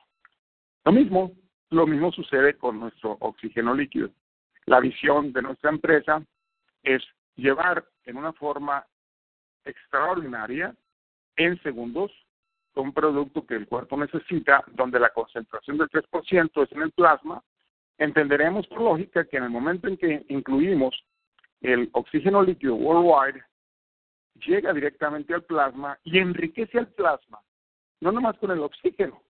Lo 0.85 0.93
mismo, 0.93 1.33
lo 1.71 1.87
mismo 1.87 2.13
sucede 2.13 2.57
con 2.57 2.81
nuestro 2.81 3.17
oxígeno 3.21 3.75
líquido. 3.75 4.11
La 4.67 4.81
visión 4.81 5.33
de 5.33 5.43
nuestra 5.43 5.71
empresa 5.71 6.23
es 6.83 7.03
llevar 7.37 7.85
en 8.05 8.17
una 8.17 8.33
forma 8.33 8.85
extraordinaria, 9.65 10.75
en 11.37 11.61
segundos, 11.63 12.13
un 12.75 12.93
producto 12.93 13.47
que 13.47 13.55
el 13.55 13.67
cuerpo 13.67 13.97
necesita, 13.97 14.65
donde 14.73 14.99
la 14.99 15.11
concentración 15.11 15.79
del 15.79 15.89
3% 15.89 16.63
es 16.65 16.73
en 16.73 16.83
el 16.83 16.93
plasma, 16.93 17.43
entenderemos 17.99 18.67
por 18.67 18.81
lógica 18.81 19.25
que 19.25 19.37
en 19.37 19.45
el 19.45 19.51
momento 19.51 19.89
en 19.89 19.97
que 19.97 20.25
incluimos 20.29 20.95
el 21.61 21.89
oxígeno 21.93 22.43
líquido 22.43 22.75
worldwide, 22.75 23.43
llega 24.35 24.73
directamente 24.73 25.35
al 25.35 25.45
plasma 25.45 25.99
y 26.05 26.19
enriquece 26.19 26.79
al 26.79 26.89
plasma, 26.89 27.41
no 28.01 28.13
nomás 28.13 28.37
con 28.39 28.51
el 28.51 28.61
oxígeno, 28.61 29.23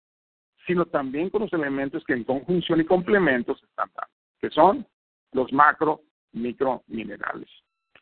sino 0.66 0.86
también 0.86 1.30
con 1.30 1.42
los 1.42 1.52
elementos 1.52 2.04
que 2.04 2.14
en 2.14 2.24
conjunción 2.24 2.80
y 2.80 2.84
complementos 2.84 3.62
están 3.62 3.90
dando, 3.94 4.12
que 4.40 4.50
son 4.50 4.86
los 5.32 5.52
macro, 5.52 6.02
micro 6.32 6.82
minerales, 6.86 7.48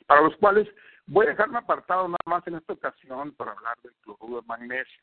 para 0.06 0.22
los 0.22 0.36
cuales 0.36 0.68
voy 1.06 1.26
a 1.26 1.30
dejarme 1.30 1.58
apartado 1.58 2.08
nada 2.08 2.18
más 2.26 2.46
en 2.46 2.54
esta 2.54 2.72
ocasión 2.72 3.32
para 3.32 3.52
hablar 3.52 3.76
del 3.82 3.94
cloruro 4.02 4.40
de 4.40 4.46
magnesio, 4.46 5.02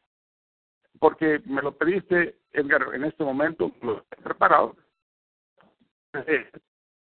porque 1.00 1.42
me 1.46 1.62
lo 1.62 1.78
pediste, 1.78 2.40
Edgar, 2.52 2.94
en 2.94 3.04
este 3.04 3.24
momento, 3.24 3.72
lo 3.82 4.06
he 4.12 4.22
preparado. 4.22 4.76
Eh, 6.14 6.50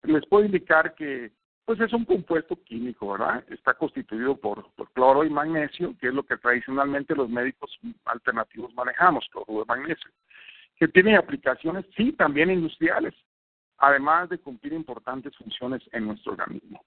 les 0.04 0.26
puedo 0.28 0.46
indicar 0.46 0.96
que 0.96 1.32
pues 1.66 1.80
es 1.80 1.94
un 1.94 2.04
compuesto 2.04 2.58
químico, 2.64 3.14
¿verdad? 3.14 3.44
Está 3.50 3.74
constituido 3.74 4.36
por, 4.36 4.66
cloro 4.94 5.24
y 5.24 5.30
magnesio, 5.30 5.96
que 6.00 6.08
es 6.08 6.14
lo 6.14 6.24
que 6.24 6.38
tradicionalmente 6.38 7.16
los 7.16 7.30
médicos 7.30 7.80
alternativos 8.06 8.74
manejamos, 8.74 9.28
cloruro 9.32 9.60
de 9.62 9.66
magnesio, 9.68 10.12
que 10.76 10.88
tiene 10.90 11.16
aplicaciones, 11.16 11.86
sí, 11.96 12.12
también 12.14 12.52
industriales, 12.52 13.14
además 13.78 14.30
de 14.30 14.40
cumplir 14.40 14.74
importantes 14.74 15.36
funciones 15.38 15.82
en 15.94 16.08
nuestro 16.08 16.34
organismo. 16.34 16.84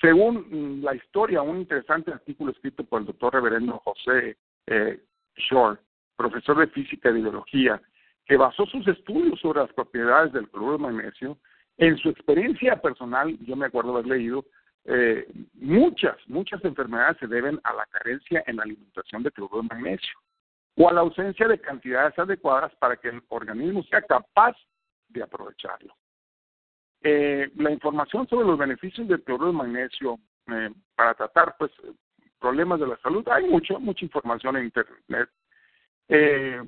Según 0.00 0.46
mm, 0.50 0.84
la 0.84 0.94
historia, 0.94 1.42
un 1.42 1.58
interesante 1.58 2.10
artículo 2.10 2.52
escrito 2.52 2.84
por 2.84 3.00
el 3.00 3.06
doctor 3.06 3.34
reverendo 3.34 3.78
José 3.84 4.36
eh, 4.66 5.00
Shore, 5.36 5.78
profesor 6.16 6.58
de 6.58 6.68
física 6.68 7.10
y 7.10 7.20
biología, 7.20 7.80
que 8.24 8.36
basó 8.36 8.64
sus 8.66 8.86
estudios 8.88 9.38
sobre 9.40 9.60
las 9.60 9.72
propiedades 9.74 10.32
del 10.32 10.48
cloruro 10.48 10.78
de 10.78 10.84
magnesio 10.84 11.38
en 11.78 11.96
su 11.98 12.08
experiencia 12.08 12.80
personal, 12.80 13.36
yo 13.40 13.56
me 13.56 13.66
acuerdo 13.66 13.92
haber 13.92 14.06
leído, 14.06 14.44
eh, 14.84 15.26
muchas, 15.54 16.16
muchas 16.26 16.64
enfermedades 16.64 17.16
se 17.18 17.26
deben 17.26 17.58
a 17.64 17.72
la 17.72 17.86
carencia 17.86 18.44
en 18.46 18.56
la 18.56 18.64
alimentación 18.64 19.22
de 19.22 19.30
cloruro 19.30 19.62
de 19.62 19.68
magnesio 19.68 20.18
o 20.76 20.88
a 20.88 20.92
la 20.92 21.00
ausencia 21.00 21.48
de 21.48 21.60
cantidades 21.60 22.18
adecuadas 22.18 22.74
para 22.76 22.96
que 22.96 23.08
el 23.08 23.22
organismo 23.28 23.82
sea 23.84 24.02
capaz 24.02 24.56
de 25.08 25.22
aprovecharlo. 25.22 25.94
Eh, 27.02 27.50
la 27.56 27.70
información 27.70 28.26
sobre 28.28 28.46
los 28.46 28.58
beneficios 28.58 29.06
del 29.06 29.22
cloruro 29.22 29.52
de 29.52 29.58
magnesio 29.58 30.18
eh, 30.48 30.70
para 30.94 31.14
tratar 31.14 31.54
pues 31.58 31.70
problemas 32.38 32.80
de 32.80 32.86
la 32.86 32.96
salud, 32.98 33.26
hay 33.28 33.46
mucho, 33.46 33.78
mucha 33.80 34.04
información 34.04 34.56
en 34.56 34.64
internet. 34.64 35.28
Eh, 36.08 36.62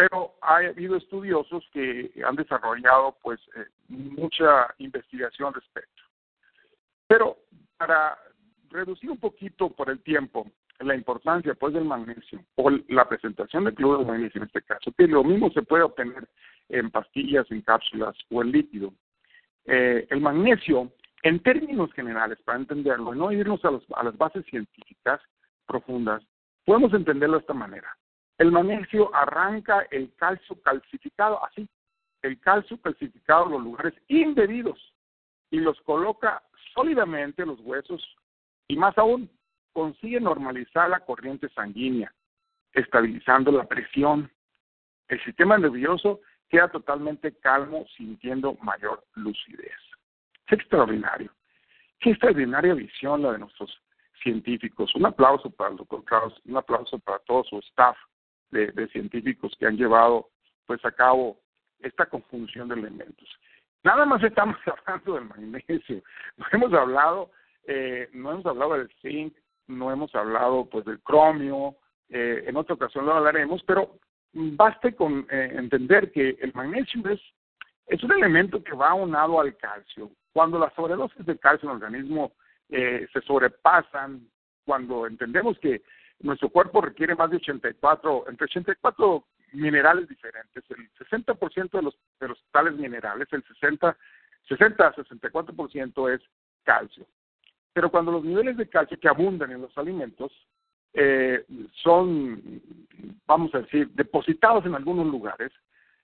pero 0.00 0.32
ha 0.40 0.56
habido 0.56 0.96
estudiosos 0.96 1.62
que 1.74 2.10
han 2.26 2.34
desarrollado 2.34 3.18
pues 3.20 3.38
eh, 3.54 3.66
mucha 3.88 4.74
investigación 4.78 5.48
al 5.48 5.54
respecto. 5.60 6.02
Pero 7.06 7.36
para 7.76 8.16
reducir 8.70 9.10
un 9.10 9.18
poquito 9.18 9.68
por 9.68 9.90
el 9.90 10.00
tiempo 10.00 10.50
la 10.78 10.94
importancia 10.94 11.52
pues 11.52 11.74
del 11.74 11.84
magnesio 11.84 12.42
o 12.54 12.70
la 12.88 13.06
presentación 13.10 13.64
del 13.64 13.74
cloruro 13.74 13.98
de 13.98 14.06
magnesio 14.06 14.40
en 14.40 14.46
este 14.46 14.62
caso, 14.62 14.90
que 14.96 15.06
lo 15.06 15.22
mismo 15.22 15.50
se 15.50 15.60
puede 15.60 15.82
obtener 15.82 16.26
en 16.70 16.90
pastillas, 16.90 17.50
en 17.50 17.60
cápsulas 17.60 18.16
o 18.30 18.40
en 18.40 18.52
líquido. 18.52 18.94
Eh, 19.66 20.06
el 20.08 20.22
magnesio, 20.22 20.90
en 21.22 21.40
términos 21.40 21.92
generales, 21.92 22.38
para 22.42 22.58
entenderlo, 22.58 23.14
no 23.14 23.32
irnos 23.32 23.62
a, 23.66 23.68
a 23.96 24.04
las 24.04 24.16
bases 24.16 24.46
científicas 24.46 25.20
profundas, 25.66 26.22
podemos 26.64 26.94
entenderlo 26.94 27.36
de 27.36 27.42
esta 27.42 27.52
manera. 27.52 27.94
El 28.40 28.52
magnesio 28.52 29.14
arranca 29.14 29.86
el 29.90 30.14
calcio 30.14 30.58
calcificado, 30.62 31.44
así, 31.44 31.68
el 32.22 32.40
calcio 32.40 32.80
calcificado 32.80 33.44
en 33.44 33.52
los 33.52 33.62
lugares 33.64 33.92
indebidos 34.08 34.94
y 35.50 35.58
los 35.58 35.78
coloca 35.82 36.42
sólidamente 36.72 37.44
los 37.44 37.60
huesos 37.60 38.02
y 38.66 38.76
más 38.76 38.96
aún 38.96 39.30
consigue 39.74 40.18
normalizar 40.20 40.88
la 40.88 41.00
corriente 41.00 41.50
sanguínea, 41.50 42.14
estabilizando 42.72 43.52
la 43.52 43.68
presión. 43.68 44.30
El 45.08 45.22
sistema 45.22 45.58
nervioso 45.58 46.22
queda 46.48 46.68
totalmente 46.68 47.36
calmo, 47.40 47.84
sintiendo 47.94 48.54
mayor 48.62 49.04
lucidez. 49.16 49.76
Es 50.46 50.52
extraordinario. 50.54 51.30
Qué 51.98 52.12
extraordinaria 52.12 52.72
visión 52.72 53.20
la 53.20 53.32
de 53.32 53.40
nuestros 53.40 53.82
científicos. 54.22 54.94
Un 54.94 55.04
aplauso 55.04 55.50
para 55.50 55.72
el 55.72 55.76
doctor 55.76 56.02
Carlos, 56.04 56.40
un 56.46 56.56
aplauso 56.56 56.98
para 57.00 57.18
todo 57.18 57.44
su 57.44 57.58
staff 57.58 57.98
de, 58.50 58.88
científicos 58.88 59.54
que 59.58 59.66
han 59.66 59.76
llevado 59.76 60.28
pues 60.66 60.84
a 60.84 60.92
cabo 60.92 61.40
esta 61.80 62.06
conjunción 62.06 62.68
de 62.68 62.76
elementos. 62.76 63.28
Nada 63.82 64.04
más 64.04 64.22
estamos 64.22 64.56
hablando 64.66 65.14
del 65.14 65.24
magnesio. 65.24 66.02
No 66.36 66.46
hemos 66.52 66.72
hablado, 66.72 67.30
eh, 67.66 68.08
no 68.12 68.32
hemos 68.32 68.46
hablado 68.46 68.74
del 68.74 68.90
zinc, 69.00 69.34
no 69.66 69.90
hemos 69.90 70.14
hablado 70.14 70.66
pues 70.66 70.84
del 70.84 71.00
cromio. 71.00 71.76
Eh, 72.08 72.44
en 72.46 72.56
otra 72.56 72.74
ocasión 72.74 73.06
lo 73.06 73.14
hablaremos, 73.14 73.62
pero 73.64 73.96
baste 74.32 74.94
con 74.94 75.26
eh, 75.30 75.52
entender 75.54 76.10
que 76.12 76.36
el 76.40 76.52
magnesio 76.54 77.08
es 77.08 77.20
es 77.90 78.02
un 78.04 78.12
elemento 78.12 78.62
que 78.62 78.72
va 78.72 78.94
unado 78.94 79.40
al 79.40 79.56
calcio. 79.56 80.10
Cuando 80.32 80.58
las 80.58 80.72
sobredosis 80.74 81.26
de 81.26 81.36
calcio 81.38 81.68
en 81.68 81.76
el 81.76 81.82
organismo 81.82 82.32
eh, 82.68 83.06
se 83.12 83.20
sobrepasan, 83.22 84.28
cuando 84.64 85.08
entendemos 85.08 85.58
que 85.58 85.82
nuestro 86.20 86.48
cuerpo 86.50 86.80
requiere 86.80 87.14
más 87.14 87.30
de 87.30 87.36
84, 87.36 88.24
entre 88.28 88.44
84 88.44 89.24
minerales 89.52 90.08
diferentes. 90.08 90.64
El 90.70 90.90
60% 91.06 91.70
de 91.70 91.82
los, 91.82 91.96
de 92.20 92.28
los 92.28 92.42
tales 92.52 92.74
minerales, 92.74 93.28
el 93.32 93.42
60, 93.44 93.96
60 94.48 94.86
a 94.86 94.94
64% 94.94 96.14
es 96.14 96.20
calcio. 96.62 97.06
Pero 97.72 97.90
cuando 97.90 98.12
los 98.12 98.24
niveles 98.24 98.56
de 98.56 98.68
calcio 98.68 98.98
que 98.98 99.08
abundan 99.08 99.52
en 99.52 99.62
los 99.62 99.76
alimentos 99.78 100.32
eh, 100.92 101.44
son, 101.82 102.60
vamos 103.26 103.54
a 103.54 103.60
decir, 103.60 103.88
depositados 103.90 104.66
en 104.66 104.74
algunos 104.74 105.06
lugares, 105.06 105.52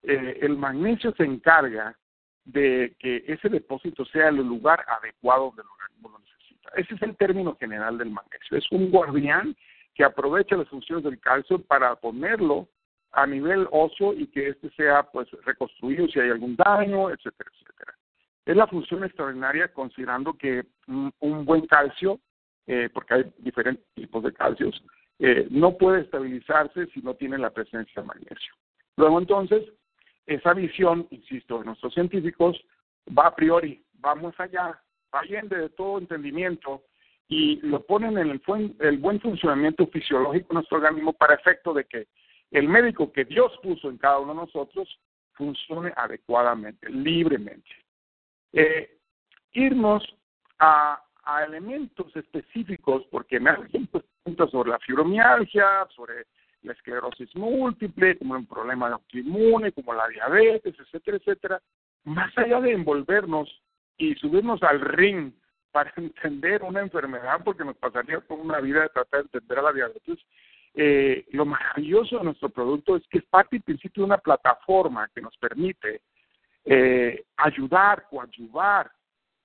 eh, 0.02 0.38
el 0.42 0.56
magnesio 0.56 1.12
se 1.16 1.24
encarga 1.24 1.96
de 2.44 2.94
que 3.00 3.24
ese 3.26 3.48
depósito 3.48 4.04
sea 4.06 4.28
el 4.28 4.36
lugar 4.36 4.84
adecuado 4.86 5.52
donde 5.56 5.64
lo 6.02 6.18
necesita. 6.20 6.70
Ese 6.76 6.94
es 6.94 7.02
el 7.02 7.16
término 7.16 7.56
general 7.56 7.98
del 7.98 8.10
magnesio. 8.10 8.56
Es 8.56 8.70
un 8.70 8.90
guardián 8.90 9.56
que 9.96 10.04
aprovecha 10.04 10.56
las 10.56 10.68
funciones 10.68 11.04
del 11.04 11.18
calcio 11.18 11.58
para 11.58 11.96
ponerlo 11.96 12.68
a 13.12 13.26
nivel 13.26 13.66
óseo 13.70 14.12
y 14.12 14.26
que 14.26 14.48
éste 14.48 14.68
sea 14.76 15.04
pues 15.04 15.26
reconstruido 15.44 16.06
si 16.08 16.20
hay 16.20 16.28
algún 16.28 16.54
daño, 16.54 17.08
etcétera, 17.10 17.50
etcétera. 17.52 17.94
Es 18.44 18.56
la 18.56 18.66
función 18.66 19.04
extraordinaria 19.04 19.72
considerando 19.72 20.34
que 20.34 20.66
un, 20.86 21.44
buen 21.46 21.66
calcio, 21.66 22.20
eh, 22.66 22.90
porque 22.92 23.14
hay 23.14 23.32
diferentes 23.38 23.86
tipos 23.94 24.22
de 24.22 24.34
calcios, 24.34 24.84
eh, 25.18 25.48
no 25.50 25.78
puede 25.78 26.02
estabilizarse 26.02 26.86
si 26.88 27.00
no 27.00 27.14
tiene 27.14 27.38
la 27.38 27.50
presencia 27.50 28.02
de 28.02 28.08
magnesio. 28.08 28.54
Luego 28.96 29.18
entonces, 29.18 29.64
esa 30.26 30.52
visión, 30.52 31.06
insisto, 31.10 31.60
de 31.60 31.64
nuestros 31.64 31.94
científicos 31.94 32.62
va 33.16 33.28
a 33.28 33.34
priori, 33.34 33.82
va 34.04 34.14
más 34.14 34.38
allá, 34.38 34.78
va 35.14 35.22
de 35.22 35.70
todo 35.70 35.98
entendimiento 35.98 36.82
y 37.28 37.60
lo 37.62 37.84
ponen 37.84 38.18
en 38.18 38.40
el, 38.78 38.98
buen 38.98 39.20
funcionamiento 39.20 39.86
fisiológico 39.88 40.48
de 40.48 40.54
nuestro 40.54 40.78
organismo 40.78 41.12
para 41.12 41.34
efecto 41.34 41.74
de 41.74 41.84
que 41.84 42.06
el 42.52 42.68
médico 42.68 43.12
que 43.12 43.24
Dios 43.24 43.52
puso 43.62 43.90
en 43.90 43.98
cada 43.98 44.18
uno 44.18 44.34
de 44.34 44.40
nosotros 44.40 44.88
funcione 45.32 45.92
adecuadamente, 45.96 46.88
libremente. 46.88 47.68
Eh, 48.52 48.98
irnos 49.52 50.04
a, 50.58 51.02
a, 51.24 51.44
elementos 51.44 52.14
específicos, 52.14 53.04
porque 53.10 53.40
me 53.40 53.50
hacen 53.50 53.88
preguntas 53.88 54.50
sobre 54.50 54.70
la 54.70 54.78
fibromialgia, 54.78 55.86
sobre 55.94 56.26
la 56.62 56.72
esclerosis 56.72 57.34
múltiple, 57.34 58.16
como 58.18 58.34
un 58.34 58.46
problema 58.46 58.88
autoinmune, 58.88 59.72
como 59.72 59.92
la 59.92 60.08
diabetes, 60.08 60.74
etcétera, 60.78 61.16
etcétera, 61.16 61.62
más 62.04 62.36
allá 62.38 62.60
de 62.60 62.72
envolvernos 62.72 63.62
y 63.98 64.14
subirnos 64.14 64.62
al 64.62 64.80
ring 64.80 65.32
para 65.76 65.92
entender 65.96 66.62
una 66.62 66.80
enfermedad, 66.80 67.42
porque 67.44 67.62
nos 67.62 67.76
pasaría 67.76 68.18
por 68.20 68.38
una 68.38 68.60
vida 68.60 68.80
de 68.80 68.88
tratar 68.88 69.20
de 69.20 69.24
entender 69.26 69.58
a 69.58 69.62
la 69.62 69.72
diabetes, 69.74 70.18
eh, 70.72 71.26
lo 71.32 71.44
maravilloso 71.44 72.16
de 72.16 72.24
nuestro 72.24 72.48
producto 72.48 72.96
es 72.96 73.06
que 73.08 73.18
es 73.18 73.24
parte 73.26 73.56
y 73.56 73.60
principio 73.60 74.00
de 74.00 74.06
una 74.06 74.16
plataforma 74.16 75.10
que 75.14 75.20
nos 75.20 75.36
permite 75.36 76.00
eh, 76.64 77.26
ayudar, 77.36 78.06
coadyuvar 78.08 78.90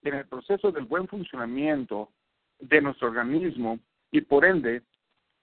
en 0.04 0.14
el 0.14 0.26
proceso 0.26 0.72
del 0.72 0.86
buen 0.86 1.06
funcionamiento 1.06 2.10
de 2.60 2.80
nuestro 2.80 3.10
organismo 3.10 3.80
y 4.10 4.22
por 4.22 4.46
ende 4.46 4.84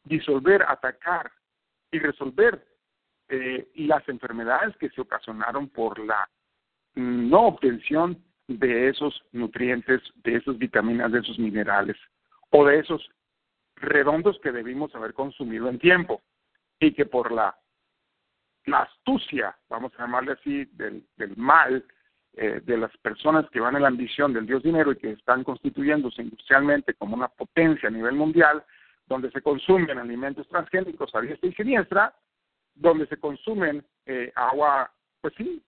disolver, 0.05 0.63
atacar 0.63 1.31
y 1.91 1.99
resolver 1.99 2.67
eh, 3.29 3.71
las 3.75 4.09
enfermedades 4.09 4.75
que 4.79 4.89
se 4.89 5.03
ocasionaron 5.03 5.69
por 5.69 5.99
la 5.99 6.27
no 6.95 7.49
obtención 7.49 8.25
de 8.49 8.89
esos 8.89 9.23
nutrientes, 9.33 10.01
de 10.25 10.37
esas 10.37 10.59
vitaminas, 10.59 11.13
de 11.13 11.21
esos 11.21 11.39
minerales 11.39 11.97
o 12.51 12.65
de 12.67 12.79
esos 12.81 13.09
redondos 13.77 14.41
que 14.41 14.51
debimos 14.51 14.95
haber 14.95 15.13
consumido 15.15 15.69
en 15.69 15.79
tiempo 15.79 16.23
y 16.81 16.93
que 16.93 17.07
por 17.07 17.31
la, 17.31 17.57
la 18.65 18.81
astucia, 18.81 19.57
vamos 19.69 19.93
a 19.95 20.03
llamarle 20.03 20.33
así, 20.33 20.65
del, 20.73 21.07
del 21.17 21.37
mal 21.37 21.85
eh, 22.35 22.61
de 22.65 22.77
las 22.77 22.97
personas 22.99 23.49
que 23.51 23.61
van 23.61 23.77
en 23.77 23.83
la 23.83 23.89
ambición 23.89 24.33
del 24.33 24.47
Dios 24.47 24.63
dinero 24.63 24.93
y 24.93 24.97
que 24.97 25.13
están 25.13 25.45
constituyéndose 25.45 26.23
industrialmente 26.23 26.95
como 26.95 27.17
una 27.17 27.29
potencia 27.29 27.89
a 27.89 27.93
nivel 27.93 28.15
mundial, 28.15 28.65
donde 29.07 29.31
se 29.31 29.43
consumen 29.43 29.99
alimentos 29.99 30.49
transgénicos 30.49 31.15
a 31.15 31.21
diestra 31.21 31.49
y 31.49 31.55
siniestra, 31.55 32.15
donde 32.75 33.07
se 33.09 33.17
consumen 33.19 33.85
eh, 34.07 34.33
agua, 34.37 34.91
pues 35.21 35.35
sí, 35.37 35.63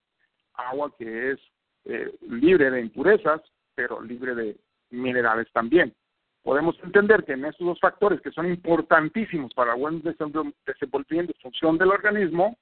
agua 0.54 0.94
que 0.96 1.32
es 1.32 1.40
eh, 1.84 2.12
libre 2.28 2.70
de 2.70 2.80
impurezas, 2.80 3.40
pero 3.74 4.00
libre 4.00 4.34
de 4.34 4.56
minerales 4.90 5.50
también 5.52 5.94
podemos 6.42 6.78
entender 6.82 7.24
que 7.24 7.32
en 7.32 7.44
estos 7.44 7.66
dos 7.66 7.80
factores 7.80 8.20
que 8.20 8.30
son 8.30 8.46
importantísimos 8.46 9.52
para 9.54 9.74
el 9.74 9.80
buen 9.80 10.02
desenvolvimiento 10.02 11.32
y 11.36 11.42
función 11.42 11.76
del 11.78 11.90
organismo, 11.90 12.56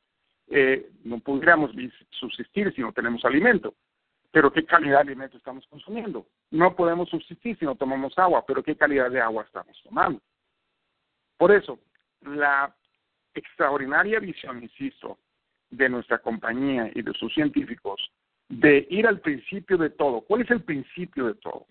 eh, 0.49 0.91
no 1.05 1.21
podríamos 1.21 1.71
subsistir 2.11 2.73
si 2.75 2.81
no 2.81 2.93
tenemos 2.93 3.25
alimento. 3.25 3.75
Pero 4.31 4.53
¿qué 4.53 4.65
calidad 4.65 4.97
de 4.97 5.13
alimento 5.13 5.37
estamos 5.37 5.67
consumiendo? 5.69 6.27
No 6.51 6.75
podemos 6.75 7.09
subsistir 7.09 7.59
si 7.59 7.65
no 7.65 7.77
tomamos 7.77 8.19
agua, 8.19 8.45
pero 8.47 8.63
¿qué 8.63 8.77
calidad 8.77 9.11
de 9.11 9.21
agua 9.21 9.45
estamos 9.45 9.81
tomando? 9.83 10.21
Por 11.39 11.53
eso, 11.53 11.79
la 12.23 12.75
extraordinaria 13.35 14.19
visión, 14.19 14.63
insisto, 14.63 15.19
de 15.71 15.89
nuestra 15.89 16.19
compañía 16.19 16.91
y 16.95 17.03
de 17.03 17.13
sus 17.15 17.33
científicos 17.33 18.11
de 18.49 18.87
ir 18.91 19.07
al 19.07 19.21
principio 19.21 19.77
de 19.77 19.91
todo. 19.91 20.23
¿Cuál 20.23 20.43
es 20.43 20.51
el 20.51 20.63
principio 20.63 21.27
de 21.27 21.35
todo? 21.35 21.67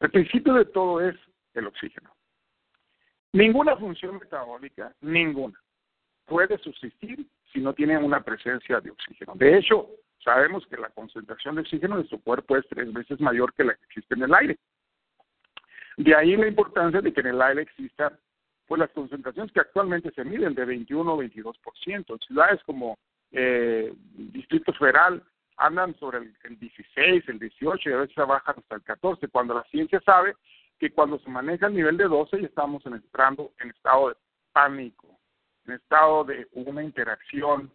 El 0.00 0.10
principio 0.10 0.54
de 0.54 0.66
todo 0.66 1.00
es 1.00 1.16
el 1.54 1.66
oxígeno. 1.66 2.14
Ninguna 3.32 3.76
función 3.76 4.18
metabólica, 4.18 4.94
ninguna, 5.00 5.58
puede 6.26 6.58
subsistir 6.58 7.26
si 7.52 7.60
no 7.60 7.72
tiene 7.72 7.96
una 7.98 8.22
presencia 8.22 8.80
de 8.80 8.90
oxígeno. 8.90 9.32
De 9.34 9.58
hecho, 9.58 9.88
sabemos 10.22 10.66
que 10.66 10.76
la 10.76 10.90
concentración 10.90 11.54
de 11.54 11.62
oxígeno 11.62 11.98
en 11.98 12.08
su 12.08 12.20
cuerpo 12.22 12.56
es 12.56 12.66
tres 12.68 12.92
veces 12.92 13.20
mayor 13.20 13.52
que 13.54 13.64
la 13.64 13.74
que 13.74 13.84
existe 13.86 14.14
en 14.14 14.22
el 14.22 14.34
aire. 14.34 14.58
De 15.96 16.14
ahí 16.14 16.36
la 16.36 16.48
importancia 16.48 17.00
de 17.00 17.12
que 17.12 17.20
en 17.20 17.28
el 17.28 17.42
aire 17.42 17.62
existan 17.62 18.18
pues 18.66 18.78
las 18.78 18.90
concentraciones 18.90 19.52
que 19.52 19.60
actualmente 19.60 20.10
se 20.12 20.24
miden 20.24 20.54
de 20.54 20.64
21 20.64 21.12
o 21.12 21.22
22%. 21.22 21.54
En 21.86 22.18
ciudades 22.20 22.62
como 22.64 22.98
eh, 23.30 23.92
Distrito 24.14 24.72
Federal 24.72 25.22
andan 25.56 25.94
sobre 25.98 26.18
el, 26.18 26.58
16, 26.58 27.28
el 27.28 27.38
18 27.38 27.88
y 27.88 27.92
a 27.92 27.98
veces 27.98 28.16
bajan 28.16 28.56
hasta 28.58 28.74
el 28.74 28.82
14, 28.82 29.28
cuando 29.28 29.54
la 29.54 29.64
ciencia 29.64 30.00
sabe 30.00 30.36
que 30.78 30.90
cuando 30.90 31.18
se 31.18 31.30
maneja 31.30 31.66
el 31.66 31.74
nivel 31.74 31.96
de 31.96 32.04
12 32.04 32.40
ya 32.40 32.46
estamos 32.46 32.84
entrando 32.86 33.52
en 33.60 33.70
estado 33.70 34.10
de 34.10 34.16
pánico, 34.52 35.18
en 35.66 35.74
estado 35.74 36.24
de 36.24 36.48
una 36.52 36.82
interacción 36.82 37.70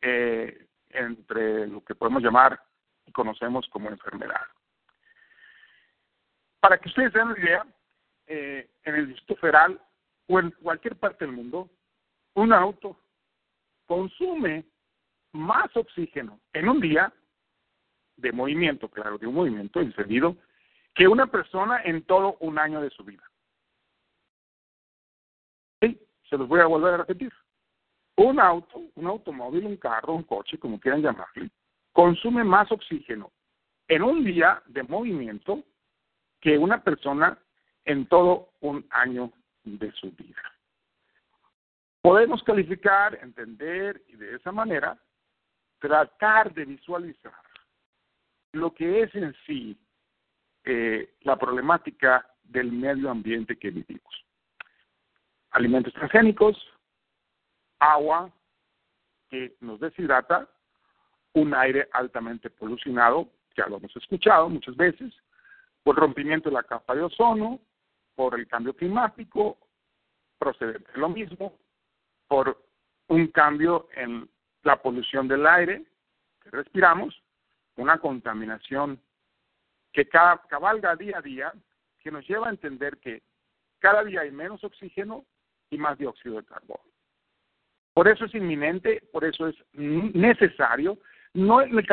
eh, 0.00 0.66
entre 0.90 1.66
lo 1.66 1.84
que 1.84 1.94
podemos 1.94 2.22
llamar 2.22 2.60
y 3.06 3.12
conocemos 3.12 3.68
como 3.68 3.90
enfermedad. 3.90 4.42
Para 6.60 6.78
que 6.78 6.88
ustedes 6.88 7.12
den 7.12 7.28
una 7.28 7.38
idea, 7.38 7.66
eh, 8.26 8.68
en 8.84 8.94
el 8.94 9.08
Distrito 9.08 9.36
Federal 9.36 9.80
o 10.26 10.38
en 10.38 10.50
cualquier 10.50 10.96
parte 10.96 11.24
del 11.24 11.34
mundo, 11.34 11.70
un 12.34 12.52
auto 12.52 12.98
consume 13.86 14.64
más 15.32 15.74
oxígeno 15.76 16.38
en 16.52 16.68
un 16.68 16.80
día 16.80 17.12
de 18.18 18.32
movimiento, 18.32 18.88
claro, 18.88 19.16
de 19.16 19.26
un 19.26 19.34
movimiento 19.34 19.80
encendido, 19.80 20.36
que 20.94 21.08
una 21.08 21.26
persona 21.28 21.80
en 21.84 22.02
todo 22.02 22.36
un 22.40 22.58
año 22.58 22.80
de 22.80 22.90
su 22.90 23.04
vida. 23.04 23.22
Sí, 25.80 25.98
se 26.28 26.36
los 26.36 26.48
voy 26.48 26.60
a 26.60 26.66
volver 26.66 26.94
a 26.94 26.96
repetir. 26.98 27.32
un 28.16 28.40
auto, 28.40 28.82
un 28.96 29.06
automóvil, 29.06 29.64
un 29.64 29.76
carro, 29.76 30.12
un 30.14 30.24
coche, 30.24 30.58
como 30.58 30.80
quieran 30.80 31.02
llamarle, 31.02 31.50
consume 31.92 32.42
más 32.42 32.70
oxígeno 32.72 33.30
en 33.86 34.02
un 34.02 34.24
día 34.24 34.60
de 34.66 34.82
movimiento 34.82 35.62
que 36.40 36.58
una 36.58 36.82
persona 36.82 37.38
en 37.84 38.06
todo 38.06 38.50
un 38.60 38.84
año 38.90 39.32
de 39.62 39.92
su 39.92 40.10
vida. 40.12 40.42
Podemos 42.02 42.42
calificar, 42.42 43.18
entender 43.22 44.02
y 44.08 44.16
de 44.16 44.34
esa 44.34 44.50
manera 44.50 44.98
tratar 45.78 46.52
de 46.54 46.64
visualizar 46.64 47.47
lo 48.52 48.72
que 48.74 49.02
es 49.02 49.14
en 49.14 49.34
sí 49.46 49.76
eh, 50.64 51.14
la 51.20 51.36
problemática 51.36 52.26
del 52.42 52.72
medio 52.72 53.10
ambiente 53.10 53.56
que 53.56 53.70
vivimos. 53.70 54.24
Alimentos 55.50 55.92
transgénicos, 55.94 56.56
agua 57.78 58.30
que 59.28 59.56
nos 59.60 59.80
deshidrata, 59.80 60.48
un 61.34 61.54
aire 61.54 61.88
altamente 61.92 62.50
polucionado, 62.50 63.28
ya 63.56 63.66
lo 63.66 63.76
hemos 63.76 63.94
escuchado 63.96 64.48
muchas 64.48 64.76
veces, 64.76 65.12
por 65.82 65.96
rompimiento 65.96 66.48
de 66.48 66.56
la 66.56 66.62
capa 66.62 66.94
de 66.94 67.02
ozono, 67.02 67.60
por 68.14 68.38
el 68.38 68.46
cambio 68.46 68.74
climático, 68.74 69.58
procedente 70.38 70.90
de 70.92 70.98
lo 70.98 71.08
mismo, 71.08 71.54
por 72.26 72.62
un 73.08 73.28
cambio 73.28 73.88
en 73.94 74.28
la 74.62 74.80
polución 74.80 75.28
del 75.28 75.46
aire 75.46 75.84
que 76.42 76.50
respiramos, 76.50 77.22
una 77.78 77.98
contaminación 77.98 79.00
que 79.92 80.08
cabalga 80.08 80.96
día 80.96 81.18
a 81.18 81.22
día, 81.22 81.52
que 82.00 82.10
nos 82.10 82.28
lleva 82.28 82.48
a 82.48 82.50
entender 82.50 82.98
que 82.98 83.22
cada 83.78 84.04
día 84.04 84.20
hay 84.20 84.30
menos 84.30 84.62
oxígeno 84.64 85.24
y 85.70 85.78
más 85.78 85.96
dióxido 85.96 86.36
de 86.36 86.44
carbono. 86.44 86.82
Por 87.94 88.08
eso 88.08 88.26
es 88.26 88.34
inminente, 88.34 89.02
por 89.12 89.24
eso 89.24 89.48
es 89.48 89.56
necesario. 89.72 90.98
No, 91.34 91.60
el 91.60 91.86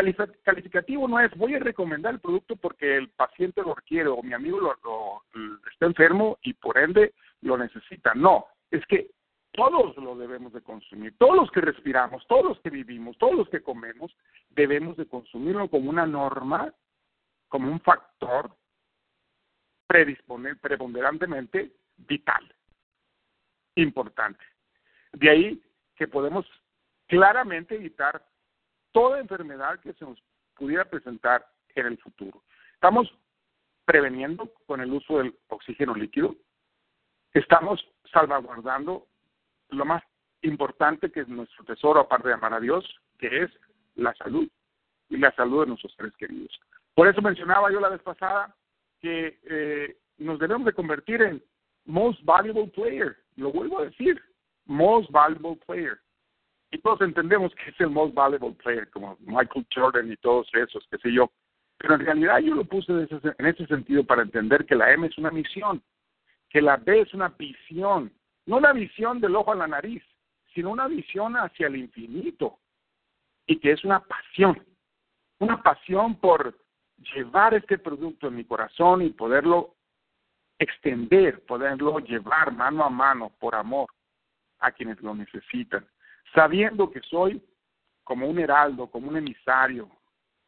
calificativo 0.43 1.07
no 1.07 1.19
es 1.19 1.31
voy 1.35 1.55
a 1.55 1.59
recomendar 1.59 2.13
el 2.13 2.19
producto 2.19 2.55
porque 2.55 2.97
el 2.97 3.09
paciente 3.09 3.61
lo 3.61 3.75
requiere 3.75 4.09
o 4.09 4.21
mi 4.23 4.33
amigo 4.33 4.59
lo, 4.59 5.23
está 5.71 5.85
enfermo 5.85 6.37
y 6.41 6.53
por 6.53 6.77
ende 6.77 7.13
lo 7.41 7.57
necesita. 7.57 8.13
No, 8.15 8.45
es 8.71 8.85
que 8.87 9.11
todos 9.55 9.95
lo 9.97 10.15
debemos 10.15 10.53
de 10.53 10.61
consumir, 10.61 11.17
todos 11.17 11.35
los 11.35 11.51
que 11.51 11.61
respiramos, 11.61 12.25
todos 12.27 12.45
los 12.45 12.59
que 12.59 12.69
vivimos, 12.69 13.17
todos 13.17 13.35
los 13.35 13.49
que 13.49 13.63
comemos, 13.63 14.15
debemos 14.49 14.97
de 14.97 15.07
consumirlo 15.07 15.69
como 15.69 15.89
una 15.89 16.05
norma, 16.05 16.73
como 17.47 17.71
un 17.71 17.79
factor 17.79 18.51
predisponer 19.87 20.59
preponderantemente 20.59 21.71
vital, 21.97 22.53
importante. 23.75 24.43
De 25.13 25.29
ahí 25.29 25.63
que 25.95 26.07
podemos 26.07 26.45
claramente 27.07 27.75
evitar 27.75 28.25
toda 28.91 29.19
enfermedad 29.19 29.79
que 29.79 29.93
se 29.93 30.05
nos 30.05 30.21
pudiera 30.55 30.85
presentar 30.85 31.47
en 31.75 31.85
el 31.85 31.97
futuro. 31.97 32.43
Estamos 32.73 33.13
preveniendo 33.85 34.51
con 34.65 34.81
el 34.81 34.91
uso 34.91 35.19
del 35.19 35.37
oxígeno 35.47 35.95
líquido, 35.95 36.35
estamos 37.33 37.87
salvaguardando 38.11 39.07
lo 39.69 39.85
más 39.85 40.03
importante 40.41 41.11
que 41.11 41.21
es 41.21 41.27
nuestro 41.27 41.63
tesoro, 41.65 41.99
aparte 41.99 42.27
de 42.27 42.35
amar 42.35 42.53
a 42.53 42.59
Dios, 42.59 42.85
que 43.17 43.43
es 43.43 43.51
la 43.95 44.13
salud 44.15 44.47
y 45.09 45.17
la 45.17 45.31
salud 45.33 45.61
de 45.61 45.67
nuestros 45.67 45.93
seres 45.95 46.15
queridos. 46.17 46.59
Por 46.93 47.07
eso 47.07 47.21
mencionaba 47.21 47.71
yo 47.71 47.79
la 47.79 47.89
vez 47.89 48.01
pasada 48.01 48.55
que 49.01 49.39
eh, 49.43 49.97
nos 50.17 50.39
debemos 50.39 50.65
de 50.65 50.73
convertir 50.73 51.21
en 51.21 51.43
most 51.85 52.23
valuable 52.23 52.67
player. 52.67 53.17
Lo 53.35 53.51
vuelvo 53.51 53.79
a 53.79 53.85
decir, 53.85 54.21
most 54.65 55.11
valuable 55.11 55.59
player. 55.65 55.99
Y 56.71 56.79
todos 56.79 57.01
entendemos 57.01 57.53
que 57.55 57.69
es 57.69 57.79
el 57.79 57.89
most 57.89 58.13
valuable 58.13 58.55
player, 58.63 58.89
como 58.89 59.17
Michael 59.21 59.65
Jordan 59.73 60.11
y 60.11 60.17
todos 60.17 60.47
esos, 60.53 60.85
qué 60.89 60.97
sé 60.97 61.11
yo. 61.11 61.31
Pero 61.77 61.95
en 61.95 62.05
realidad 62.05 62.39
yo 62.39 62.55
lo 62.55 62.63
puse 62.63 62.91
en 62.91 63.45
ese 63.45 63.67
sentido 63.67 64.03
para 64.03 64.23
entender 64.23 64.65
que 64.65 64.75
la 64.75 64.91
M 64.91 65.07
es 65.07 65.17
una 65.17 65.31
misión, 65.31 65.83
que 66.49 66.61
la 66.61 66.77
B 66.77 67.01
es 67.01 67.13
una 67.13 67.29
visión, 67.29 68.11
no 68.45 68.57
una 68.57 68.73
visión 68.73 69.19
del 69.19 69.35
ojo 69.35 69.51
a 69.51 69.55
la 69.55 69.67
nariz, 69.67 70.03
sino 70.53 70.71
una 70.71 70.87
visión 70.87 71.35
hacia 71.35 71.67
el 71.67 71.75
infinito 71.75 72.59
y 73.45 73.59
que 73.59 73.71
es 73.71 73.83
una 73.83 73.99
pasión, 73.99 74.63
una 75.39 75.61
pasión 75.61 76.15
por 76.19 76.57
llevar 77.13 77.53
este 77.53 77.77
producto 77.77 78.27
en 78.27 78.35
mi 78.35 78.45
corazón 78.45 79.01
y 79.01 79.09
poderlo 79.09 79.75
extender, 80.57 81.45
poderlo 81.45 81.99
llevar 81.99 82.53
mano 82.53 82.83
a 82.83 82.89
mano 82.89 83.31
por 83.39 83.55
amor 83.55 83.89
a 84.59 84.71
quienes 84.71 85.01
lo 85.01 85.13
necesitan, 85.13 85.85
sabiendo 86.33 86.89
que 86.89 87.01
soy 87.01 87.43
como 88.03 88.27
un 88.27 88.39
heraldo, 88.39 88.87
como 88.87 89.09
un 89.09 89.17
emisario, 89.17 89.89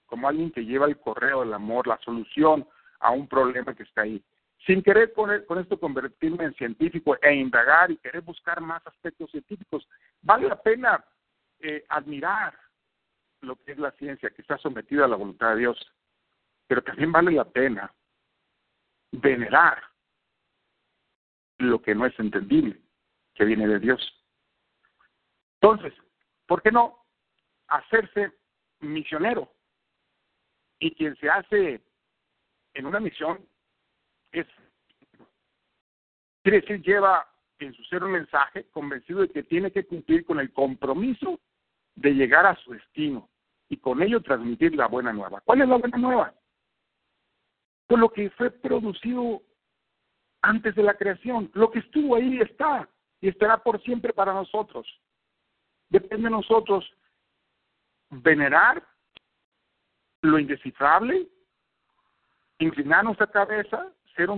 como 0.05 0.27
alguien 0.27 0.51
que 0.51 0.63
lleva 0.63 0.85
el 0.85 0.97
correo 0.97 1.41
del 1.41 1.53
amor, 1.53 1.87
la 1.87 1.99
solución 1.99 2.65
a 2.99 3.11
un 3.11 3.27
problema 3.27 3.75
que 3.75 3.83
está 3.83 4.03
ahí 4.03 4.23
sin 4.67 4.83
querer 4.83 5.13
con, 5.13 5.31
esto 5.31 5.79
convertirme 5.79 6.43
en 6.43 6.53
científico 6.55 7.17
e 7.21 7.33
indagar 7.33 7.89
y 7.89 7.97
querer 7.97 8.21
buscar 8.21 8.59
más 8.59 8.85
aspectos 8.85 9.31
científicos, 9.31 9.87
vale 10.21 10.49
la 10.49 10.61
pena 10.61 11.03
eh, 11.59 11.85
admirar 11.87 12.53
lo 13.41 13.55
que 13.55 13.71
es 13.71 13.77
la 13.77 13.91
ciencia, 13.91 14.29
que 14.29 14.41
está 14.41 14.57
sometida 14.57 15.05
a 15.05 15.07
la 15.07 15.15
voluntad 15.15 15.51
de 15.51 15.61
Dios, 15.61 15.93
pero 16.67 16.83
también 16.83 17.13
vale 17.13 17.31
la 17.31 17.45
pena 17.45 17.93
venerar 19.13 19.81
lo 21.59 21.81
que 21.81 21.95
no 21.95 22.05
es 22.05 22.19
entendible, 22.19 22.77
que 23.35 23.45
viene 23.45 23.67
de 23.67 23.79
Dios. 23.79 24.01
Entonces, 25.61 25.93
¿por 26.45 26.61
qué 26.61 26.71
no 26.71 27.05
hacerse 27.69 28.33
misionero? 28.81 29.49
Y 30.79 30.93
quien 30.93 31.15
se 31.15 31.29
hace 31.29 31.81
en 32.73 32.85
una 32.85 32.99
misión 32.99 33.47
es, 34.31 34.47
quiere 36.43 36.61
decir, 36.61 36.81
lleva 36.81 37.27
en 37.59 37.73
su 37.73 37.83
ser 37.85 38.03
un 38.03 38.11
mensaje 38.11 38.65
convencido 38.71 39.21
de 39.21 39.29
que 39.29 39.43
tiene 39.43 39.71
que 39.71 39.85
cumplir 39.85 40.25
con 40.25 40.39
el 40.39 40.51
compromiso 40.53 41.39
de 41.95 42.13
llegar 42.13 42.45
a 42.45 42.55
su 42.55 42.71
destino 42.71 43.29
y 43.69 43.77
con 43.77 44.01
ello 44.01 44.21
transmitir 44.21 44.75
la 44.75 44.87
buena 44.87 45.11
nueva. 45.11 45.41
¿Cuál 45.41 45.61
es 45.61 45.69
la 45.69 45.77
buena 45.77 45.97
nueva? 45.97 46.33
Pues 47.87 47.99
lo 47.99 48.09
que 48.09 48.29
fue 48.31 48.51
producido 48.51 49.41
antes 50.41 50.75
de 50.75 50.83
la 50.83 50.95
creación, 50.95 51.49
lo 51.53 51.71
que 51.71 51.79
estuvo 51.79 52.15
ahí 52.15 52.39
está 52.39 52.87
y 53.19 53.29
estará 53.29 53.57
por 53.57 53.81
siempre 53.81 54.13
para 54.13 54.33
nosotros. 54.33 54.87
Depende 55.89 56.25
de 56.25 56.31
nosotros 56.31 56.85
venerar 58.09 58.85
lo 60.21 60.39
indescifrable, 60.39 61.27
inclinar 62.59 63.03
nuestra 63.03 63.27
cabeza 63.27 63.91
ser 64.17 64.29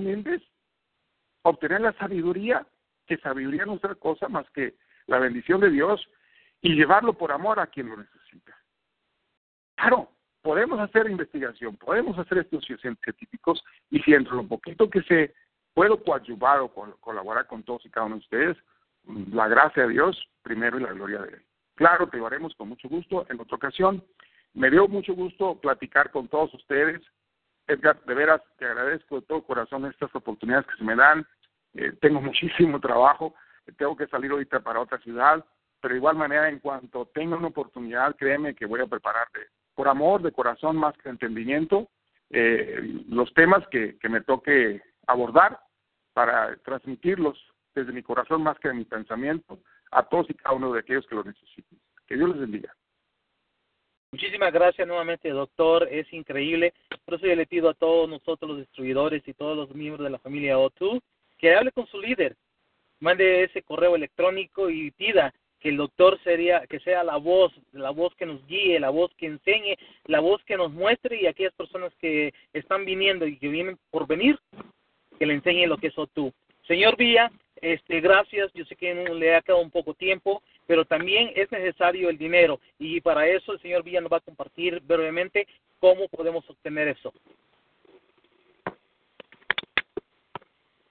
obtener 1.41 1.81
la 1.81 1.93
sabiduría, 1.93 2.67
que 3.07 3.17
sabiduría 3.17 3.65
no 3.65 3.73
es 3.73 3.77
otra 3.79 3.95
cosa 3.95 4.27
más 4.27 4.49
que 4.51 4.75
la 5.07 5.19
bendición 5.19 5.59
de 5.61 5.71
Dios 5.71 6.07
y 6.61 6.75
llevarlo 6.75 7.13
por 7.13 7.31
amor 7.31 7.59
a 7.59 7.67
quien 7.67 7.89
lo 7.89 7.97
necesita. 7.97 8.55
Claro, 9.75 10.11
podemos 10.41 10.79
hacer 10.79 11.09
investigación, 11.09 11.77
podemos 11.77 12.17
hacer 12.19 12.39
estudios 12.39 12.81
científicos 12.81 13.63
y 13.89 13.99
si 14.01 14.13
entre 14.13 14.35
lo 14.35 14.47
poquito 14.47 14.89
que 14.89 15.01
se 15.03 15.33
puedo 15.73 16.03
coadyuvar 16.03 16.59
o 16.59 16.69
colaborar 16.99 17.47
con 17.47 17.63
todos 17.63 17.85
y 17.85 17.89
cada 17.89 18.05
uno 18.05 18.15
de 18.15 18.21
ustedes, 18.21 18.57
la 19.31 19.47
gracia 19.47 19.83
de 19.83 19.93
Dios 19.93 20.29
primero 20.41 20.77
y 20.77 20.83
la 20.83 20.91
gloria 20.91 21.19
de 21.21 21.29
Él. 21.29 21.45
Claro, 21.75 22.07
te 22.09 22.17
lo 22.17 22.27
haremos 22.27 22.53
con 22.55 22.69
mucho 22.69 22.89
gusto 22.89 23.25
en 23.29 23.39
otra 23.39 23.55
ocasión. 23.55 24.03
Me 24.53 24.69
dio 24.69 24.87
mucho 24.87 25.13
gusto 25.13 25.55
platicar 25.61 26.11
con 26.11 26.27
todos 26.27 26.53
ustedes. 26.53 27.01
Edgar, 27.69 28.03
de 28.03 28.13
veras 28.15 28.41
te 28.57 28.65
agradezco 28.65 29.21
de 29.21 29.27
todo 29.27 29.43
corazón 29.43 29.85
estas 29.85 30.13
oportunidades 30.15 30.65
que 30.65 30.77
se 30.77 30.83
me 30.83 30.95
dan. 30.95 31.25
Eh, 31.75 31.93
tengo 32.01 32.19
muchísimo 32.21 32.79
trabajo, 32.79 33.35
tengo 33.77 33.95
que 33.95 34.07
salir 34.07 34.31
ahorita 34.31 34.59
para 34.61 34.81
otra 34.81 34.97
ciudad, 34.99 35.45
pero 35.79 35.93
de 35.93 35.99
igual 35.99 36.17
manera 36.17 36.49
en 36.49 36.59
cuanto 36.59 37.05
tenga 37.13 37.37
una 37.37 37.47
oportunidad, 37.47 38.15
créeme 38.15 38.55
que 38.55 38.65
voy 38.65 38.81
a 38.81 38.87
prepararte 38.87 39.39
por 39.75 39.87
amor, 39.87 40.21
de 40.21 40.31
corazón, 40.31 40.75
más 40.75 40.97
que 40.97 41.09
entendimiento, 41.09 41.87
eh, 42.31 43.03
los 43.07 43.33
temas 43.33 43.65
que, 43.69 43.97
que 43.97 44.09
me 44.09 44.21
toque 44.21 44.81
abordar 45.07 45.59
para 46.13 46.55
transmitirlos 46.57 47.37
desde 47.73 47.93
mi 47.93 48.03
corazón 48.03 48.43
más 48.43 48.59
que 48.59 48.67
de 48.67 48.73
mi 48.73 48.83
pensamiento 48.83 49.59
a 49.91 50.03
todos 50.03 50.29
y 50.29 50.33
cada 50.33 50.55
uno 50.55 50.73
de 50.73 50.79
aquellos 50.79 51.07
que 51.07 51.15
lo 51.15 51.23
necesiten. 51.23 51.79
Que 52.07 52.15
Dios 52.15 52.29
les 52.29 52.39
bendiga. 52.39 52.75
Muchísimas 54.11 54.51
gracias 54.51 54.87
nuevamente, 54.87 55.29
doctor. 55.29 55.87
Es 55.91 56.11
increíble. 56.11 56.73
Por 57.05 57.15
eso 57.15 57.27
yo 57.27 57.35
le 57.35 57.45
pido 57.45 57.69
a 57.69 57.75
todos 57.75 58.09
nosotros, 58.09 58.49
los 58.49 58.59
distribuidores 58.59 59.21
y 59.27 59.33
todos 59.33 59.55
los 59.55 59.75
miembros 59.75 60.03
de 60.03 60.09
la 60.09 60.17
familia 60.17 60.57
O2, 60.57 60.99
que 61.37 61.53
hable 61.53 61.71
con 61.71 61.85
su 61.87 61.99
líder. 61.99 62.35
Mande 62.99 63.43
ese 63.43 63.61
correo 63.61 63.95
electrónico 63.95 64.69
y 64.69 64.91
pida 64.91 65.33
que 65.59 65.69
el 65.69 65.77
doctor 65.77 66.19
sería, 66.23 66.65
que 66.67 66.79
sea 66.79 67.03
la 67.03 67.17
voz, 67.17 67.53
la 67.71 67.91
voz 67.91 68.15
que 68.15 68.25
nos 68.25 68.45
guíe, 68.47 68.79
la 68.79 68.89
voz 68.89 69.11
que 69.15 69.27
enseñe, 69.27 69.77
la 70.05 70.21
voz 70.21 70.43
que 70.43 70.57
nos 70.57 70.71
muestre 70.71 71.21
y 71.21 71.27
aquellas 71.27 71.53
personas 71.53 71.93
que 71.99 72.33
están 72.53 72.85
viniendo 72.85 73.27
y 73.27 73.37
que 73.37 73.49
vienen 73.49 73.77
por 73.91 74.07
venir, 74.07 74.39
que 75.19 75.25
le 75.25 75.35
enseñe 75.35 75.67
lo 75.67 75.77
que 75.77 75.87
es 75.87 75.95
O2. 75.95 76.33
Señor 76.65 76.97
Villa, 76.97 77.29
este, 77.61 77.99
gracias. 77.99 78.51
Yo 78.53 78.65
sé 78.65 78.75
que 78.75 78.93
le 78.93 79.35
ha 79.35 79.41
quedado 79.41 79.61
un 79.61 79.71
poco 79.71 79.93
tiempo, 79.93 80.41
pero 80.69 80.85
también 80.85 81.31
es 81.35 81.51
necesario 81.51 82.11
el 82.11 82.19
dinero 82.19 82.59
y 82.77 83.01
para 83.01 83.25
eso 83.25 83.53
el 83.53 83.59
señor 83.59 83.81
Villa 83.81 84.01
nos 84.01 84.13
va 84.13 84.17
a 84.17 84.21
compartir 84.21 84.79
brevemente 84.81 85.47
cómo 85.79 86.07
podemos 86.09 86.47
obtener 86.47 86.89
eso. 86.89 87.11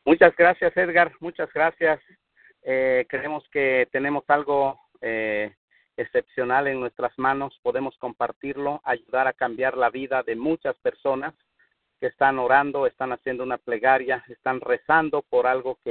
Muchas 0.05 0.35
gracias, 0.35 0.77
Edgar. 0.77 1.13
Muchas 1.21 1.49
gracias. 1.53 2.01
Eh, 2.65 3.07
creemos 3.09 3.49
que 3.51 3.87
tenemos 3.93 4.25
algo 4.27 4.81
eh, 5.01 5.55
excepcional 5.97 6.67
en 6.67 6.81
nuestras 6.81 7.17
manos. 7.17 7.57
Podemos 7.63 7.97
compartirlo, 7.99 8.81
ayudar 8.83 9.29
a 9.29 9.33
cambiar 9.33 9.77
la 9.77 9.91
vida 9.91 10.25
de 10.25 10.35
muchas 10.35 10.77
personas 10.79 11.35
que 12.01 12.09
están 12.09 12.41
orando, 12.41 12.89
están 12.89 13.13
haciendo 13.13 13.45
una 13.45 13.59
plegaria, 13.59 14.25
están 14.29 14.61
rezando 14.61 15.23
por 15.23 15.47
algo 15.47 15.79
que 15.85 15.91